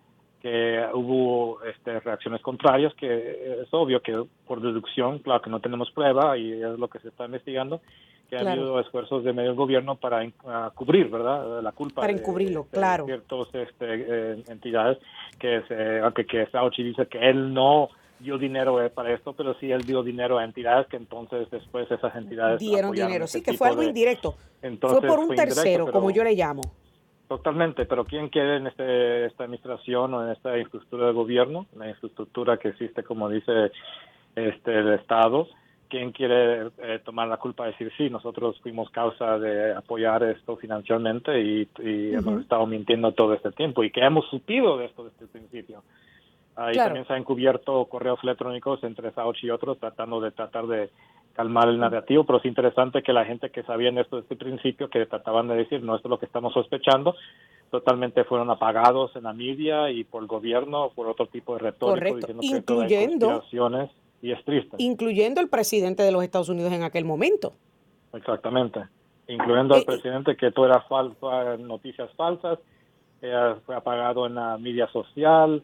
que 0.42 0.84
hubo 0.96 1.62
este, 1.64 2.00
reacciones 2.00 2.42
contrarias, 2.42 2.96
que 2.96 3.62
es 3.62 3.68
obvio 3.70 4.02
que 4.02 4.24
por 4.48 4.60
deducción, 4.60 5.20
claro 5.20 5.40
que 5.40 5.52
no 5.52 5.60
tenemos 5.60 5.92
prueba 5.92 6.36
y 6.36 6.52
es 6.52 6.80
lo 6.80 6.88
que 6.88 6.98
se 6.98 7.10
está 7.10 7.26
investigando, 7.26 7.80
que 8.28 8.38
ha 8.38 8.40
habido 8.40 8.80
esfuerzos 8.80 9.24
de 9.24 9.34
medio 9.34 9.54
gobierno 9.54 9.98
para 9.98 10.28
cubrir, 10.74 11.10
¿verdad? 11.10 11.62
La 11.62 11.74
culpa. 11.74 12.02
Para 12.02 12.14
encubrirlo, 12.14 12.66
claro. 12.72 13.06
ciertas 13.06 13.54
este, 13.54 13.86
eh, 14.08 14.44
entidades 14.48 14.98
que, 15.38 15.62
se, 15.68 16.00
aunque 16.00 16.26
que 16.26 16.48
Fauci 16.48 16.82
dice 16.82 17.06
que 17.06 17.20
él 17.20 17.54
no 17.54 17.90
dio 18.22 18.38
dinero 18.38 18.84
eh, 18.84 18.90
para 18.90 19.14
esto, 19.14 19.34
pero 19.34 19.54
sí 19.60 19.72
él 19.72 19.84
dio 19.84 20.04
dinero 20.04 20.38
a 20.38 20.46
entidades 20.46 20.88
que 20.88 20.98
entonces 20.98 21.50
después 21.50 21.90
esas 21.92 22.16
entidades 22.16 22.60
dieron 22.60 22.92
dinero, 22.92 23.28
sí, 23.28 23.42
que 23.42 23.54
fue 23.54 23.70
algo 23.70 23.84
indirecto. 23.84 24.36
fue 24.80 25.02
por 25.02 25.20
un 25.20 25.36
tercero, 25.36 25.92
como 25.92 26.12
yo 26.12 26.24
le 26.24 26.34
llamo. 26.34 26.62
Totalmente, 27.32 27.86
pero 27.86 28.04
¿quién 28.04 28.28
quiere 28.28 28.58
en 28.58 28.68
este, 28.68 29.28
esta 29.28 29.46
administración 29.46 30.14
o 30.14 30.26
en 30.26 30.34
esta 30.34 30.50
infraestructura 30.58 31.08
de 31.08 31.14
gobierno, 31.14 31.66
la 31.78 31.88
infraestructura 31.88 32.58
que 32.58 32.68
existe, 32.68 33.04
como 33.04 33.30
dice 33.30 33.72
este 34.36 34.78
el 34.78 34.94
Estado? 34.96 35.48
¿Quién 35.88 36.12
quiere 36.12 36.68
eh, 36.78 37.00
tomar 37.06 37.30
la 37.30 37.38
culpa 37.38 37.64
de 37.64 37.72
decir, 37.72 37.90
sí, 37.98 38.10
nosotros 38.10 38.60
fuimos 38.62 38.90
causa 38.90 39.40
de 39.40 39.74
apoyar 39.74 40.24
esto 40.24 40.58
financieramente 40.58 41.40
y, 41.40 41.70
hemos 42.14 42.42
estado 42.42 42.66
mintiendo 42.66 43.14
todo 43.14 43.34
este 43.34 43.54
tiempo 43.54 43.82
y 43.86 43.92
que 43.92 44.02
hemos 44.02 44.30
supido 44.30 44.78
de 44.78 44.88
esto 44.88 45.06
desde 45.06 45.24
el 45.24 45.30
principio? 45.30 45.84
Ahí 46.66 46.76
también 46.76 47.06
se 47.08 47.14
han 47.14 47.24
cubierto 47.24 47.86
correos 47.86 48.20
electrónicos 48.24 48.84
entre 48.84 49.12
Fauci 49.12 49.48
y 49.48 49.50
otros 49.50 49.80
tratando 49.80 50.22
de 50.22 50.32
tratar 50.32 50.68
de 50.68 50.90
calmar 51.34 51.70
el 51.70 51.80
narrativo, 51.80 52.26
pero 52.26 52.40
es 52.40 52.46
interesante 52.46 53.02
que 53.02 53.14
la 53.14 53.26
gente 53.26 53.50
que 53.50 53.64
sabía 53.64 53.90
esto 53.90 54.22
desde 54.22 54.36
el 54.36 54.38
principio, 54.38 54.90
que 54.90 55.06
trataban 55.06 55.48
de 55.48 55.56
decir, 55.56 55.82
no, 55.82 55.96
esto 55.96 56.08
es 56.08 56.10
lo 56.10 56.20
que 56.20 56.26
estamos 56.26 56.54
sospechando, 56.54 57.16
totalmente 57.70 58.26
fueron 58.26 58.50
apagados 58.50 59.16
en 59.16 59.24
la 59.24 59.34
media 59.34 59.90
y 59.90 60.04
por 60.04 60.22
el 60.22 60.28
gobierno, 60.28 60.92
por 60.94 61.08
otro 61.08 61.28
tipo 61.28 61.54
de 61.54 61.60
retórica, 61.60 62.28
diciendo 62.28 62.42
incluyendo 62.44 63.44
que 63.50 63.90
y 64.22 64.32
es 64.32 64.44
triste. 64.46 64.76
Incluyendo 64.78 65.42
el 65.42 65.50
presidente 65.50 66.04
de 66.04 66.12
los 66.12 66.24
Estados 66.24 66.50
Unidos 66.50 66.72
en 66.74 66.84
aquel 66.84 67.06
momento. 67.06 67.54
Exactamente. 68.14 68.82
Incluyendo 69.28 69.74
al 69.74 69.82
eh, 69.82 69.86
presidente 69.86 70.36
que 70.36 70.52
todo 70.52 70.66
era 70.66 70.82
falso, 70.82 71.58
noticias 71.58 72.12
falsas, 72.16 72.60
eh, 73.22 73.56
fue 73.66 73.76
apagado 73.76 74.28
en 74.28 74.36
la 74.36 74.58
media 74.58 74.88
social, 74.88 75.64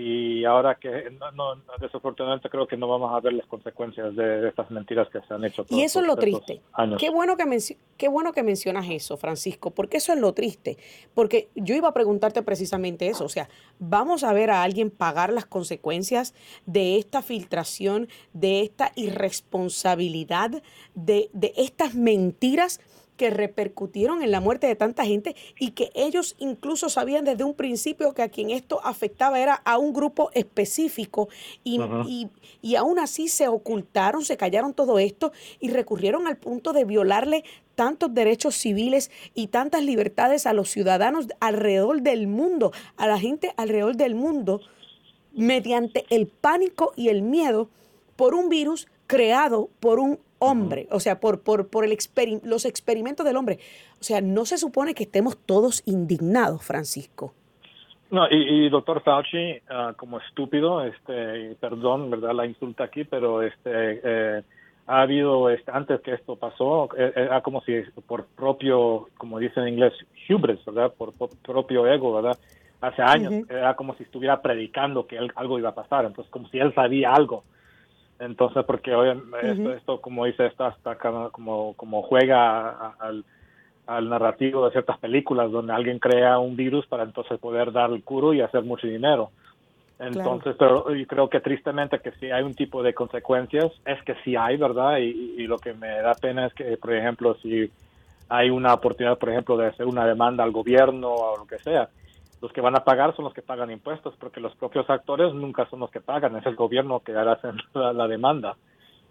y 0.00 0.44
ahora 0.44 0.76
que 0.76 1.10
no, 1.34 1.56
desafortunadamente 1.80 2.48
creo 2.48 2.68
que 2.68 2.76
no 2.76 2.86
vamos 2.86 3.12
a 3.12 3.18
ver 3.18 3.32
las 3.32 3.46
consecuencias 3.46 4.14
de, 4.14 4.46
estas 4.46 4.70
mentiras 4.70 5.08
que 5.08 5.20
se 5.22 5.34
han 5.34 5.44
hecho. 5.44 5.66
y 5.70 5.82
eso 5.82 5.98
es 5.98 6.06
lo 6.06 6.14
triste. 6.14 6.60
Qué 7.00 7.10
bueno, 7.10 7.36
que 7.36 7.74
qué 7.96 8.06
bueno 8.06 8.32
que 8.32 8.44
mencionas 8.44 8.86
eso, 8.88 9.16
Francisco, 9.16 9.72
porque 9.72 9.96
eso 9.96 10.12
es 10.12 10.20
lo 10.20 10.34
triste. 10.34 10.78
Porque 11.14 11.48
yo 11.56 11.74
iba 11.74 11.88
a 11.88 11.94
preguntarte 11.94 12.42
precisamente 12.42 13.08
eso, 13.08 13.24
o 13.24 13.28
sea, 13.28 13.48
vamos 13.80 14.22
a 14.22 14.32
ver 14.32 14.52
a 14.52 14.62
alguien 14.62 14.90
pagar 14.90 15.32
las 15.32 15.46
consecuencias 15.46 16.32
de 16.64 16.96
esta 16.96 17.20
filtración, 17.20 18.06
de 18.32 18.60
esta 18.60 18.92
irresponsabilidad, 18.94 20.62
de, 20.94 21.28
de 21.32 21.52
estas 21.56 21.96
mentiras 21.96 22.80
que 23.18 23.28
repercutieron 23.28 24.22
en 24.22 24.30
la 24.30 24.40
muerte 24.40 24.66
de 24.66 24.76
tanta 24.76 25.04
gente 25.04 25.36
y 25.58 25.72
que 25.72 25.90
ellos 25.94 26.36
incluso 26.38 26.88
sabían 26.88 27.26
desde 27.26 27.44
un 27.44 27.52
principio 27.52 28.14
que 28.14 28.22
a 28.22 28.30
quien 28.30 28.48
esto 28.48 28.80
afectaba 28.82 29.38
era 29.38 29.54
a 29.54 29.76
un 29.76 29.92
grupo 29.92 30.30
específico 30.32 31.28
y, 31.64 31.80
y, 32.62 32.76
aún 32.76 32.98
así 32.98 33.28
se 33.28 33.48
ocultaron, 33.48 34.24
se 34.24 34.36
callaron 34.38 34.72
todo 34.72 34.98
esto 34.98 35.32
y 35.60 35.68
recurrieron 35.68 36.26
al 36.26 36.38
punto 36.38 36.72
de 36.72 36.84
violarle 36.84 37.44
tantos 37.74 38.14
derechos 38.14 38.54
civiles 38.54 39.10
y 39.34 39.48
tantas 39.48 39.82
libertades 39.82 40.46
a 40.46 40.52
los 40.52 40.70
ciudadanos 40.70 41.26
alrededor 41.40 42.00
del 42.02 42.28
mundo, 42.28 42.72
a 42.96 43.08
la 43.08 43.18
gente 43.18 43.52
alrededor 43.56 43.96
del 43.96 44.14
mundo, 44.14 44.60
mediante 45.34 46.04
el 46.08 46.28
pánico 46.28 46.92
y 46.96 47.08
el 47.08 47.22
miedo 47.22 47.68
por 48.16 48.34
un 48.34 48.48
virus 48.48 48.86
creado 49.08 49.70
por 49.80 49.98
un 49.98 50.20
hombre, 50.38 50.86
o 50.90 51.00
sea, 51.00 51.20
por, 51.20 51.42
por, 51.42 51.68
por 51.68 51.84
el 51.84 51.96
los 52.44 52.64
experimentos 52.64 53.24
del 53.26 53.36
hombre. 53.36 53.58
O 54.00 54.04
sea, 54.04 54.20
no 54.20 54.44
se 54.44 54.58
supone 54.58 54.94
que 54.94 55.04
estemos 55.04 55.36
todos 55.36 55.82
indignados, 55.86 56.64
Francisco. 56.64 57.34
No, 58.10 58.26
y, 58.30 58.70
doctor 58.70 59.02
Fauci, 59.02 59.60
ah, 59.68 59.92
como 59.94 60.18
estúpido, 60.18 60.82
este, 60.82 61.54
perdón, 61.60 62.10
verdad, 62.10 62.32
la 62.32 62.46
insulta 62.46 62.84
aquí, 62.84 63.04
pero 63.04 63.42
este, 63.42 64.00
eh, 64.02 64.42
ha 64.86 65.02
habido, 65.02 65.50
este, 65.50 65.70
antes 65.70 66.00
que 66.00 66.14
esto 66.14 66.36
pasó, 66.36 66.88
eh, 66.96 67.12
era 67.14 67.42
como 67.42 67.60
si 67.60 67.74
por 68.06 68.24
propio, 68.24 69.08
como 69.18 69.38
dice 69.38 69.60
en 69.60 69.68
inglés, 69.68 69.92
hubris, 70.30 70.64
¿verdad? 70.64 70.94
Por, 70.96 71.12
propio 71.42 71.86
ego, 71.86 72.14
¿verdad? 72.14 72.38
Hace 72.80 73.02
años, 73.02 73.34
era 73.50 73.74
como 73.74 73.94
si 73.96 74.04
estuviera 74.04 74.40
predicando 74.40 75.06
que 75.06 75.18
algo 75.34 75.58
iba 75.58 75.70
a 75.70 75.74
pasar, 75.74 76.06
entonces 76.06 76.30
como 76.30 76.48
si 76.48 76.58
él 76.58 76.72
sabía 76.74 77.12
algo. 77.12 77.44
Entonces, 78.20 78.64
porque 78.64 78.94
hoy 78.94 79.16
esto, 79.76 80.00
como 80.00 80.24
dice, 80.24 80.46
esto 80.46 80.64
hasta 80.64 80.96
como, 81.30 81.74
como 81.74 82.02
juega 82.02 82.94
al, 82.98 83.24
al 83.86 84.08
narrativo 84.08 84.64
de 84.64 84.72
ciertas 84.72 84.98
películas 84.98 85.50
donde 85.50 85.72
alguien 85.72 85.98
crea 85.98 86.38
un 86.38 86.56
virus 86.56 86.86
para 86.86 87.04
entonces 87.04 87.38
poder 87.38 87.72
dar 87.72 87.90
el 87.90 88.02
curo 88.02 88.34
y 88.34 88.40
hacer 88.40 88.62
mucho 88.62 88.86
dinero. 88.86 89.30
Entonces, 89.98 90.54
pero 90.58 90.94
yo 90.94 91.06
creo 91.06 91.28
que 91.28 91.40
tristemente 91.40 91.98
que 91.98 92.12
si 92.12 92.30
hay 92.30 92.44
un 92.44 92.54
tipo 92.54 92.82
de 92.82 92.94
consecuencias, 92.94 93.72
es 93.84 94.00
que 94.02 94.14
sí 94.24 94.36
hay, 94.36 94.56
¿verdad? 94.56 94.98
Y, 94.98 95.34
y, 95.38 95.46
lo 95.46 95.58
que 95.58 95.72
me 95.72 95.88
da 96.00 96.14
pena 96.14 96.46
es 96.46 96.54
que, 96.54 96.76
por 96.76 96.92
ejemplo, 96.92 97.34
si 97.42 97.68
hay 98.28 98.50
una 98.50 98.74
oportunidad, 98.74 99.18
por 99.18 99.30
ejemplo, 99.30 99.56
de 99.56 99.66
hacer 99.66 99.86
una 99.86 100.06
demanda 100.06 100.44
al 100.44 100.52
gobierno 100.52 101.12
o 101.12 101.38
lo 101.38 101.46
que 101.46 101.58
sea, 101.58 101.88
los 102.40 102.52
que 102.52 102.60
van 102.60 102.76
a 102.76 102.84
pagar 102.84 103.14
son 103.16 103.24
los 103.24 103.34
que 103.34 103.42
pagan 103.42 103.70
impuestos, 103.70 104.14
porque 104.18 104.40
los 104.40 104.54
propios 104.56 104.88
actores 104.88 105.34
nunca 105.34 105.68
son 105.68 105.80
los 105.80 105.90
que 105.90 106.00
pagan, 106.00 106.36
es 106.36 106.46
el 106.46 106.56
gobierno 106.56 107.00
que 107.00 107.12
hará 107.12 107.38
la, 107.74 107.92
la 107.92 108.08
demanda. 108.08 108.56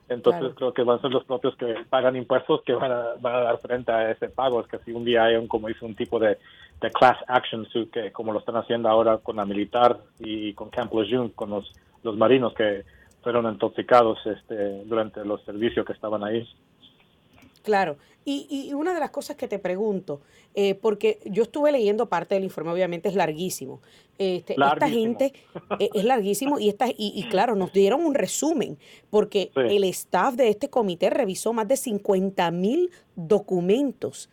Entonces 0.10 0.54
creo 0.56 0.74
que 0.74 0.84
van 0.84 1.00
a 1.00 1.02
ser 1.02 1.12
los 1.12 1.26
propios 1.26 1.56
que 1.58 1.86
pagan 1.90 2.16
impuestos 2.16 2.62
que 2.64 2.74
van 2.74 2.92
a, 2.92 3.06
van 3.20 3.36
a 3.36 3.40
dar 3.42 3.58
frente 3.60 3.92
a 3.92 4.10
ese 4.10 4.30
pago. 4.30 4.62
Es 4.62 4.68
que 4.68 4.80
si 4.80 4.92
un 4.92 5.04
día 5.04 5.26
hay 5.26 5.36
un, 5.36 5.48
como 5.48 5.68
dice, 5.68 5.84
un 5.84 5.96
tipo 5.96 6.18
de, 6.18 6.38
de 6.80 6.92
class 6.92 7.18
action 7.28 7.66
suit, 7.66 7.92
que 7.92 8.12
como 8.14 8.32
lo 8.32 8.40
están 8.40 8.56
haciendo 8.56 8.88
ahora 8.88 9.18
con 9.18 9.36
la 9.36 9.46
militar 9.46 9.98
y 10.20 10.54
con 10.54 10.70
Camp 10.70 10.94
Lejeune, 10.94 11.34
con 11.34 11.50
los, 11.50 11.70
los 12.04 12.16
marinos 12.16 12.54
que 12.54 12.86
fueron 13.22 13.52
intoxicados 13.52 14.18
este, 14.26 14.86
durante 14.86 15.26
los 15.26 15.44
servicios 15.44 15.86
que 15.86 15.92
estaban 15.92 16.24
ahí. 16.24 16.48
Claro, 17.64 17.98
y, 18.30 18.74
una 18.74 18.94
de 18.94 19.00
las 19.00 19.12
cosas 19.12 19.38
que 19.38 19.48
te 19.48 19.58
pregunto, 19.58 20.20
eh, 20.54 20.76
porque 20.76 21.20
yo 21.24 21.44
estuve 21.44 21.72
leyendo 21.72 22.10
parte 22.10 22.36
del 22.36 22.44
informe, 22.44 22.72
obviamente 22.72 23.08
es 23.08 23.16
larguísimo. 23.16 23.80
Este, 24.18 24.54
esta 24.54 24.90
gente 24.90 25.32
eh, 25.80 25.90
es 25.94 26.04
larguísimo 26.04 26.60
y, 26.60 26.68
esta, 26.68 26.88
y, 26.90 27.26
claro, 27.30 27.56
nos 27.56 27.72
dieron 27.72 28.06
un 28.06 28.16
resumen, 28.16 28.78
porque 29.10 29.52
el 29.56 29.86
staff 29.86 30.36
de 30.36 30.50
este 30.50 30.70
comité 30.70 31.10
revisó 31.10 31.54
más 31.54 31.70
de 31.70 31.78
50 31.78 32.52
mil 32.52 32.92
documentos. 33.16 34.30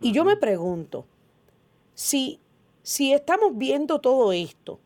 Y 0.00 0.10
yo 0.10 0.24
me 0.24 0.36
pregunto, 0.36 1.06
si, 1.94 2.40
si 2.82 3.12
estamos 3.12 3.56
viendo 3.56 4.00
todo 4.00 4.32
esto, 4.32 4.80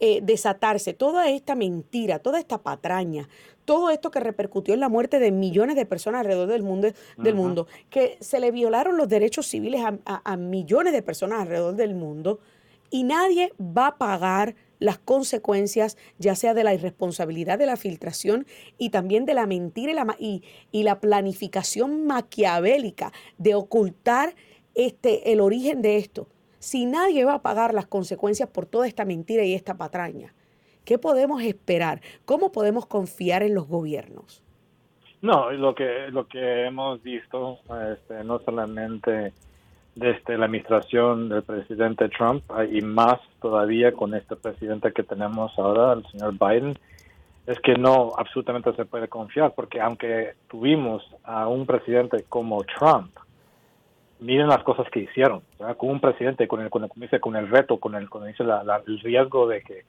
eh, 0.00 0.20
desatarse 0.20 0.92
toda 0.92 1.30
esta 1.30 1.54
mentira, 1.54 2.18
toda 2.18 2.40
esta 2.40 2.58
patraña, 2.58 3.28
todo 3.64 3.90
esto 3.90 4.10
que 4.10 4.20
repercutió 4.20 4.74
en 4.74 4.80
la 4.80 4.88
muerte 4.88 5.18
de 5.18 5.30
millones 5.30 5.76
de 5.76 5.86
personas 5.86 6.20
alrededor 6.20 6.48
del 6.48 6.62
mundo, 6.62 6.88
del 7.16 7.34
mundo 7.34 7.66
que 7.90 8.16
se 8.20 8.40
le 8.40 8.50
violaron 8.50 8.96
los 8.96 9.08
derechos 9.08 9.46
civiles 9.46 9.82
a, 9.84 10.36
millones 10.36 10.92
de 10.92 11.02
personas 11.02 11.40
alrededor 11.40 11.74
del 11.74 11.94
mundo 11.94 12.40
y 12.90 13.04
nadie 13.04 13.52
va 13.60 13.88
a 13.88 13.98
pagar 13.98 14.54
las 14.78 14.98
consecuencias, 14.98 15.96
ya 16.18 16.34
sea 16.34 16.52
de 16.52 16.64
la 16.64 16.74
irresponsabilidad 16.74 17.58
de 17.58 17.66
la 17.66 17.76
filtración 17.76 18.46
y 18.76 18.90
también 18.90 19.24
de 19.24 19.34
la 19.34 19.46
mentira 19.46 19.92
y 19.92 19.94
la, 19.94 20.16
y, 20.18 20.42
y 20.70 20.82
la 20.82 21.00
planificación 21.00 22.06
maquiavélica 22.06 23.12
de 23.38 23.54
ocultar 23.54 24.34
este, 24.74 25.32
el 25.32 25.40
origen 25.40 25.80
de 25.80 25.96
esto. 25.96 26.28
Si 26.58 26.86
nadie 26.86 27.24
va 27.24 27.34
a 27.34 27.42
pagar 27.42 27.74
las 27.74 27.86
consecuencias 27.86 28.48
por 28.48 28.66
toda 28.66 28.86
esta 28.86 29.04
mentira 29.04 29.44
y 29.44 29.54
esta 29.54 29.76
patraña, 29.76 30.34
¿Qué 30.84 30.98
podemos 30.98 31.42
esperar? 31.42 32.00
¿Cómo 32.24 32.52
podemos 32.52 32.86
confiar 32.86 33.42
en 33.42 33.54
los 33.54 33.66
gobiernos? 33.68 34.42
No, 35.22 35.50
lo 35.52 35.74
que 35.74 36.08
lo 36.10 36.28
que 36.28 36.66
hemos 36.66 37.02
visto, 37.02 37.58
este, 37.90 38.22
no 38.24 38.40
solamente 38.40 39.32
desde 39.94 40.36
la 40.36 40.46
administración 40.46 41.28
del 41.28 41.42
presidente 41.42 42.08
Trump 42.10 42.44
y 42.70 42.82
más 42.82 43.20
todavía 43.40 43.92
con 43.92 44.14
este 44.14 44.36
presidente 44.36 44.92
que 44.92 45.02
tenemos 45.02 45.58
ahora, 45.58 45.94
el 45.94 46.04
señor 46.08 46.34
Biden, 46.38 46.78
es 47.46 47.58
que 47.60 47.74
no 47.74 48.12
absolutamente 48.16 48.74
se 48.74 48.84
puede 48.84 49.08
confiar, 49.08 49.54
porque 49.54 49.80
aunque 49.80 50.34
tuvimos 50.48 51.02
a 51.24 51.46
un 51.48 51.64
presidente 51.64 52.24
como 52.28 52.62
Trump, 52.64 53.16
miren 54.20 54.48
las 54.48 54.62
cosas 54.62 54.88
que 54.90 55.00
hicieron, 55.00 55.42
con 55.76 55.90
un 55.90 56.00
presidente 56.00 56.48
con 56.48 56.60
el, 56.60 56.70
con 56.70 56.84
el, 56.84 57.20
con 57.20 57.36
el 57.36 57.48
reto, 57.48 57.78
con 57.78 57.94
el, 57.94 58.08
con 58.08 58.26
el 58.26 59.00
riesgo 59.00 59.46
de 59.46 59.62
que 59.62 59.84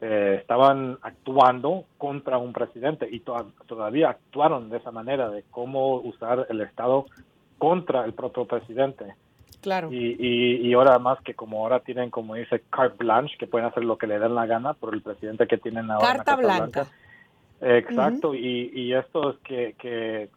eh, 0.00 0.36
estaban 0.40 0.98
actuando 1.02 1.84
contra 1.96 2.38
un 2.38 2.52
presidente 2.52 3.08
y 3.10 3.20
todavía 3.20 4.10
actuaron 4.10 4.70
de 4.70 4.78
esa 4.78 4.92
manera, 4.92 5.28
de 5.28 5.44
cómo 5.50 5.96
usar 5.96 6.46
el 6.50 6.60
Estado 6.60 7.06
contra 7.58 8.04
el 8.04 8.12
propio 8.12 8.44
presidente. 8.46 9.14
Claro. 9.60 9.92
Y, 9.92 10.16
y, 10.20 10.72
ahora 10.74 11.00
más 11.00 11.20
que 11.22 11.34
como 11.34 11.58
ahora 11.58 11.80
tienen, 11.80 12.10
como 12.10 12.36
dice, 12.36 12.62
carte 12.70 12.96
blanche, 12.98 13.36
que 13.36 13.48
pueden 13.48 13.66
hacer 13.66 13.84
lo 13.84 13.98
que 13.98 14.06
le 14.06 14.20
den 14.20 14.36
la 14.36 14.46
gana 14.46 14.74
por 14.74 14.94
el 14.94 15.02
presidente 15.02 15.48
que 15.48 15.58
tienen 15.58 15.90
ahora. 15.90 16.06
Carta, 16.06 16.36
blanca. 16.36 16.86
Exacto, 17.60 18.36
y, 18.36 18.70
y 18.72 18.94
esto 18.94 19.30
es 19.30 19.38
que, 19.38 19.74
que 19.76 20.30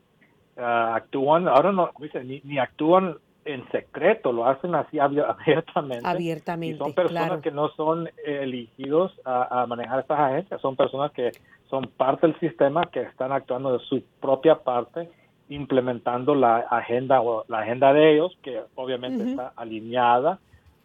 ah, 0.58 0.95
actúan, 0.95 1.47
ahora 1.47 1.71
no, 1.71 1.91
dice, 2.00 2.24
ni, 2.24 2.41
ni 2.43 2.58
actúan 2.58 3.17
en 3.45 3.67
secreto, 3.71 4.32
lo 4.32 4.45
hacen 4.45 4.75
así 4.75 4.99
abiertamente. 4.99 6.01
Abiertamente. 6.08 6.75
Y 6.75 6.77
son 6.77 6.93
personas 6.93 7.41
que 7.41 7.51
no 7.51 7.69
son 7.69 8.10
elegidos 8.25 9.12
a, 9.25 9.65
manejar 9.67 10.01
estas 10.01 10.19
agencias, 10.19 10.62
son 10.62 10.75
personas 10.75 11.12
que 11.12 11.32
son 11.69 11.88
parte 11.88 12.27
del 12.27 12.39
sistema, 12.39 12.86
que 12.91 13.01
están 13.01 13.32
actuando 13.32 13.77
de 13.77 13.80
su 13.86 14.04
propia 14.19 14.56
parte, 14.56 15.10
implementando 15.49 16.36
la 16.36 16.58
agenda 16.58 17.21
o 17.21 17.45
la 17.47 17.60
agenda 17.60 17.93
de 17.93 18.13
ellos, 18.13 18.38
que 18.43 18.62
obviamente 18.75 19.32
está 19.32 19.54
alineada 19.56 20.39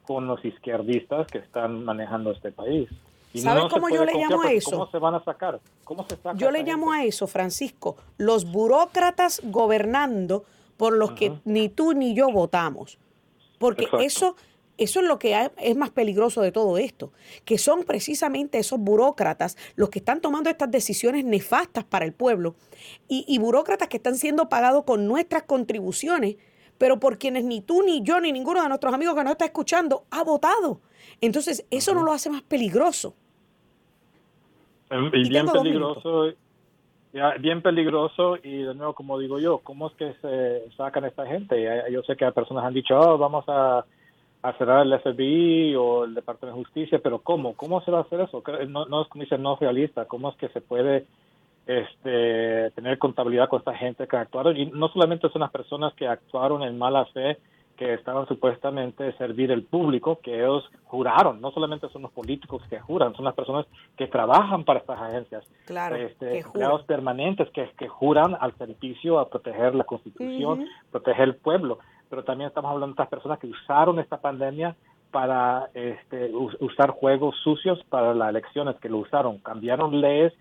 con 0.06 0.26
los 0.26 0.44
izquierdistas 0.44 1.26
que 1.26 1.38
están 1.38 1.84
manejando 1.84 2.30
este 2.30 2.52
país. 2.52 2.88
¿Sabes 3.34 3.64
cómo 3.70 3.88
yo 3.90 4.04
le 4.04 4.14
llamo 4.14 4.42
a 4.42 4.52
eso? 4.52 4.70
¿Cómo 4.70 4.90
se 4.90 4.98
van 4.98 5.14
a 5.14 5.24
sacar? 5.24 5.60
¿Cómo 5.84 6.06
se 6.08 6.16
yo 6.36 6.50
le 6.50 6.62
llamo 6.62 6.92
a 6.92 7.04
eso, 7.04 7.26
Francisco, 7.26 7.96
los 8.16 8.50
burócratas 8.50 9.42
gobernando 9.44 10.44
por 10.76 10.96
los 10.96 11.12
que 11.12 11.38
ni 11.44 11.68
tú 11.68 11.92
ni 11.92 12.14
yo 12.14 12.30
votamos. 12.30 12.98
Porque 13.58 13.88
eso, 14.00 14.36
eso 14.76 15.00
es 15.00 15.06
lo 15.06 15.18
que 15.18 15.50
es 15.56 15.76
más 15.76 15.90
peligroso 15.90 16.42
de 16.42 16.52
todo 16.52 16.78
esto, 16.78 17.12
que 17.44 17.58
son 17.58 17.84
precisamente 17.84 18.58
esos 18.58 18.78
burócratas 18.78 19.56
los 19.76 19.88
que 19.88 19.98
están 20.00 20.20
tomando 20.20 20.50
estas 20.50 20.70
decisiones 20.70 21.24
nefastas 21.24 21.84
para 21.84 22.04
el 22.04 22.12
pueblo 22.12 22.54
y, 23.08 23.24
y 23.26 23.38
burócratas 23.38 23.88
que 23.88 23.96
están 23.96 24.16
siendo 24.16 24.48
pagados 24.48 24.84
con 24.84 25.06
nuestras 25.06 25.44
contribuciones 25.44 26.36
pero 26.78 27.00
por 27.00 27.18
quienes 27.18 27.44
ni 27.44 27.60
tú, 27.60 27.82
ni 27.82 28.02
yo, 28.02 28.20
ni 28.20 28.32
ninguno 28.32 28.62
de 28.62 28.68
nuestros 28.68 28.92
amigos 28.92 29.14
que 29.14 29.24
nos 29.24 29.32
está 29.32 29.46
escuchando 29.46 30.04
ha 30.10 30.22
votado. 30.24 30.80
Entonces, 31.20 31.64
eso 31.70 31.94
no 31.94 32.02
lo 32.02 32.12
hace 32.12 32.30
más 32.30 32.42
peligroso. 32.42 33.14
Y, 34.90 35.28
bien 35.28 35.46
peligroso, 35.46 36.32
bien 37.40 37.62
peligroso 37.62 38.36
y 38.42 38.62
de 38.62 38.74
nuevo, 38.74 38.94
como 38.94 39.18
digo 39.18 39.38
yo, 39.38 39.58
¿cómo 39.58 39.88
es 39.88 39.94
que 39.94 40.14
se 40.20 40.70
sacan 40.76 41.04
esta 41.04 41.26
gente? 41.26 41.66
Yo 41.90 42.02
sé 42.02 42.16
que 42.16 42.30
personas 42.32 42.64
han 42.64 42.74
dicho, 42.74 42.98
oh, 42.98 43.18
vamos 43.18 43.44
a, 43.48 43.84
cerrar 44.58 44.86
el 44.86 44.96
FBI 45.00 45.74
o 45.74 46.04
el 46.04 46.14
Departamento 46.14 46.56
de 46.56 46.64
Justicia, 46.64 47.00
pero 47.02 47.18
¿cómo? 47.18 47.54
¿Cómo 47.54 47.80
se 47.80 47.90
va 47.90 47.98
a 47.98 48.02
hacer 48.02 48.20
eso? 48.20 48.44
No, 48.68 48.84
no 48.86 49.02
es 49.02 49.08
como 49.08 49.24
dicen, 49.24 49.42
no 49.42 49.56
realista. 49.56 50.04
¿Cómo 50.04 50.30
es 50.30 50.36
que 50.36 50.48
se 50.50 50.60
puede 50.60 51.04
este, 51.66 52.70
tener 52.70 52.96
contabilidad 52.98 53.48
con 53.48 53.58
esta 53.58 53.74
gente 53.74 54.06
que 54.06 54.16
actuaron? 54.16 54.56
Y 54.56 54.66
no 54.66 54.86
solamente 54.88 55.28
son 55.30 55.40
las 55.40 55.50
personas 55.50 55.94
que 55.94 56.06
actuaron 56.06 56.62
en 56.62 56.78
mala 56.78 57.06
fe, 57.06 57.38
que 57.76 57.94
estaban 57.94 58.26
supuestamente 58.26 59.12
servir 59.18 59.50
el 59.50 59.62
público, 59.62 60.18
que 60.22 60.34
ellos 60.34 60.64
juraron, 60.84 61.40
no 61.40 61.50
solamente 61.50 61.88
son 61.90 62.02
los 62.02 62.12
políticos 62.12 62.62
que 62.68 62.80
juran, 62.80 63.14
son 63.14 63.24
las 63.24 63.34
personas 63.34 63.66
que 63.96 64.06
trabajan 64.06 64.64
para 64.64 64.80
estas 64.80 65.00
agencias, 65.00 65.44
claro, 65.66 65.96
este, 65.96 66.38
empleados 66.38 66.82
permanentes 66.84 67.48
que, 67.50 67.70
que 67.78 67.88
juran 67.88 68.36
al 68.40 68.56
servicio 68.56 69.18
a 69.18 69.28
proteger 69.28 69.74
la 69.74 69.84
constitución, 69.84 70.66
proteger 70.90 71.24
el 71.24 71.36
pueblo, 71.36 71.78
pero 72.08 72.24
también 72.24 72.48
estamos 72.48 72.70
hablando 72.70 72.88
de 72.88 72.92
estas 72.92 73.08
personas 73.08 73.38
que 73.38 73.46
usaron 73.46 73.98
esta 73.98 74.18
pandemia 74.18 74.74
para 75.10 75.70
este, 75.74 76.30
usar 76.60 76.90
juegos 76.90 77.36
sucios 77.42 77.82
para 77.88 78.14
las 78.14 78.30
elecciones, 78.30 78.76
que 78.76 78.88
lo 78.88 78.98
usaron, 78.98 79.38
cambiaron 79.38 80.00
leyes 80.00 80.32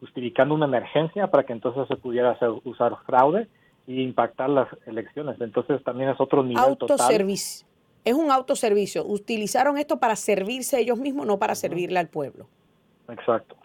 justificando 0.00 0.54
una 0.54 0.66
emergencia 0.66 1.28
para 1.28 1.44
que 1.44 1.52
entonces 1.52 1.86
se 1.88 1.96
pudiera 1.96 2.30
hacer, 2.30 2.50
usar 2.64 2.96
fraude 3.04 3.48
y 3.88 4.02
impactar 4.02 4.50
las 4.50 4.68
elecciones. 4.86 5.40
Entonces 5.40 5.82
también 5.82 6.10
es 6.10 6.20
otro 6.20 6.44
nivel 6.44 6.62
autoservicio. 6.62 7.66
Es 8.04 8.14
un 8.14 8.30
autoservicio. 8.30 9.04
Utilizaron 9.04 9.78
esto 9.78 9.98
para 9.98 10.14
servirse 10.14 10.78
ellos 10.78 10.98
mismos, 10.98 11.26
no 11.26 11.38
para 11.38 11.54
servirle 11.54 11.98
al 11.98 12.08
pueblo. 12.08 12.46
Exacto. 13.08 13.56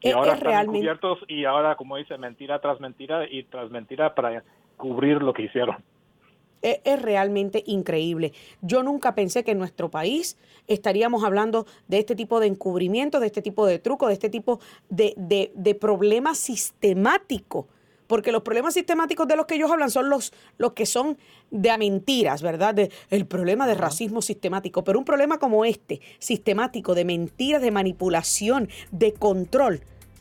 Y 0.00 0.10
ahora 0.10 0.34
están 0.34 0.66
cubiertos 0.66 1.18
y 1.28 1.46
ahora, 1.46 1.76
como 1.76 1.96
dice, 1.96 2.18
mentira 2.18 2.60
tras 2.60 2.78
mentira 2.78 3.26
y 3.28 3.44
tras 3.44 3.70
mentira 3.70 4.14
para 4.14 4.44
cubrir 4.76 5.22
lo 5.22 5.32
que 5.32 5.44
hicieron. 5.44 5.76
Es, 6.60 6.80
es, 6.84 7.00
realmente 7.00 7.62
increíble. 7.66 8.32
Yo 8.60 8.82
nunca 8.82 9.14
pensé 9.14 9.44
que 9.44 9.52
en 9.52 9.58
nuestro 9.58 9.90
país 9.90 10.36
estaríamos 10.66 11.24
hablando 11.24 11.66
de 11.88 11.98
este 11.98 12.14
tipo 12.14 12.38
de 12.38 12.48
encubrimiento, 12.48 13.18
de 13.18 13.26
este 13.26 13.40
tipo 13.40 13.64
de 13.66 13.78
truco, 13.78 14.08
de 14.08 14.12
este 14.12 14.28
tipo 14.28 14.60
de, 14.90 15.14
de, 15.16 15.52
de 15.54 15.74
problema 15.74 16.34
sistemático 16.34 17.66
porque 18.12 18.30
los 18.30 18.42
problemas 18.42 18.74
sistemáticos 18.74 19.26
de 19.26 19.36
los 19.36 19.46
que 19.46 19.54
ellos 19.54 19.70
hablan 19.70 19.90
son 19.90 20.10
los, 20.10 20.34
los 20.58 20.74
que 20.74 20.84
son 20.84 21.16
de 21.50 21.78
mentiras, 21.78 22.42
¿verdad? 22.42 22.74
De, 22.74 22.90
el 23.08 23.24
problema 23.24 23.66
de 23.66 23.72
racismo 23.72 24.20
sistemático, 24.20 24.84
pero 24.84 24.98
un 24.98 25.06
problema 25.06 25.38
como 25.38 25.64
este, 25.64 26.02
sistemático, 26.18 26.94
de 26.94 27.06
mentiras, 27.06 27.62
de 27.62 27.70
manipulación, 27.70 28.68
de 28.90 29.14
control. 29.14 29.80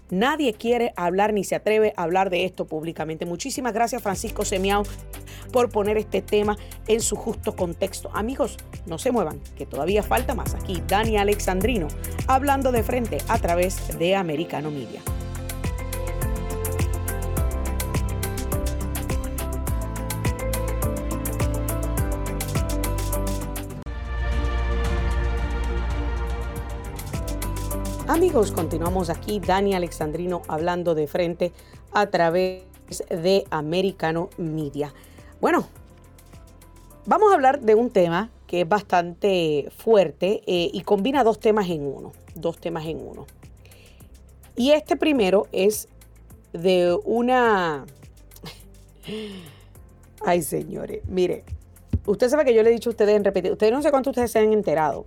Nadie 0.09 0.53
quiere 0.53 0.93
hablar 0.95 1.33
ni 1.33 1.43
se 1.43 1.55
atreve 1.55 1.93
a 1.97 2.03
hablar 2.03 2.29
de 2.29 2.45
esto 2.45 2.65
públicamente. 2.65 3.25
Muchísimas 3.25 3.73
gracias 3.73 4.01
Francisco 4.01 4.45
Semiao 4.45 4.83
por 5.51 5.69
poner 5.69 5.97
este 5.97 6.21
tema 6.21 6.55
en 6.87 7.01
su 7.01 7.17
justo 7.17 7.57
contexto. 7.57 8.09
Amigos, 8.13 8.55
no 8.85 8.99
se 8.99 9.11
muevan, 9.11 9.41
que 9.57 9.65
todavía 9.65 10.01
falta 10.01 10.33
más. 10.33 10.55
Aquí 10.55 10.81
Dani 10.87 11.17
Alexandrino 11.17 11.89
hablando 12.27 12.71
de 12.71 12.83
frente 12.83 13.17
a 13.27 13.37
través 13.37 13.99
de 13.99 14.15
Americano 14.15 14.71
Media. 14.71 15.01
Amigos, 28.11 28.51
continuamos 28.51 29.09
aquí, 29.09 29.39
Dani 29.39 29.73
Alexandrino 29.73 30.41
hablando 30.49 30.95
de 30.95 31.07
frente 31.07 31.53
a 31.93 32.07
través 32.07 32.63
de 33.09 33.45
Americano 33.51 34.29
Media. 34.37 34.93
Bueno, 35.39 35.65
vamos 37.05 37.31
a 37.31 37.35
hablar 37.35 37.61
de 37.61 37.73
un 37.73 37.89
tema 37.89 38.29
que 38.47 38.61
es 38.61 38.67
bastante 38.67 39.69
fuerte 39.77 40.41
eh, 40.45 40.69
y 40.73 40.81
combina 40.81 41.23
dos 41.23 41.39
temas 41.39 41.69
en 41.69 41.85
uno, 41.85 42.11
dos 42.35 42.57
temas 42.57 42.85
en 42.85 42.97
uno. 42.97 43.27
Y 44.57 44.71
este 44.71 44.97
primero 44.97 45.47
es 45.53 45.87
de 46.51 46.93
una... 47.05 47.85
Ay, 50.25 50.41
señores, 50.41 51.01
mire, 51.07 51.45
usted 52.05 52.27
sabe 52.27 52.43
que 52.43 52.53
yo 52.53 52.61
le 52.61 52.71
he 52.71 52.73
dicho 52.73 52.89
a 52.89 52.91
ustedes 52.91 53.15
en 53.15 53.23
repetir, 53.23 53.53
ustedes 53.53 53.71
no 53.71 53.81
sé 53.81 53.89
cuánto 53.89 54.09
ustedes 54.09 54.33
se 54.33 54.39
han 54.39 54.51
enterado 54.51 55.05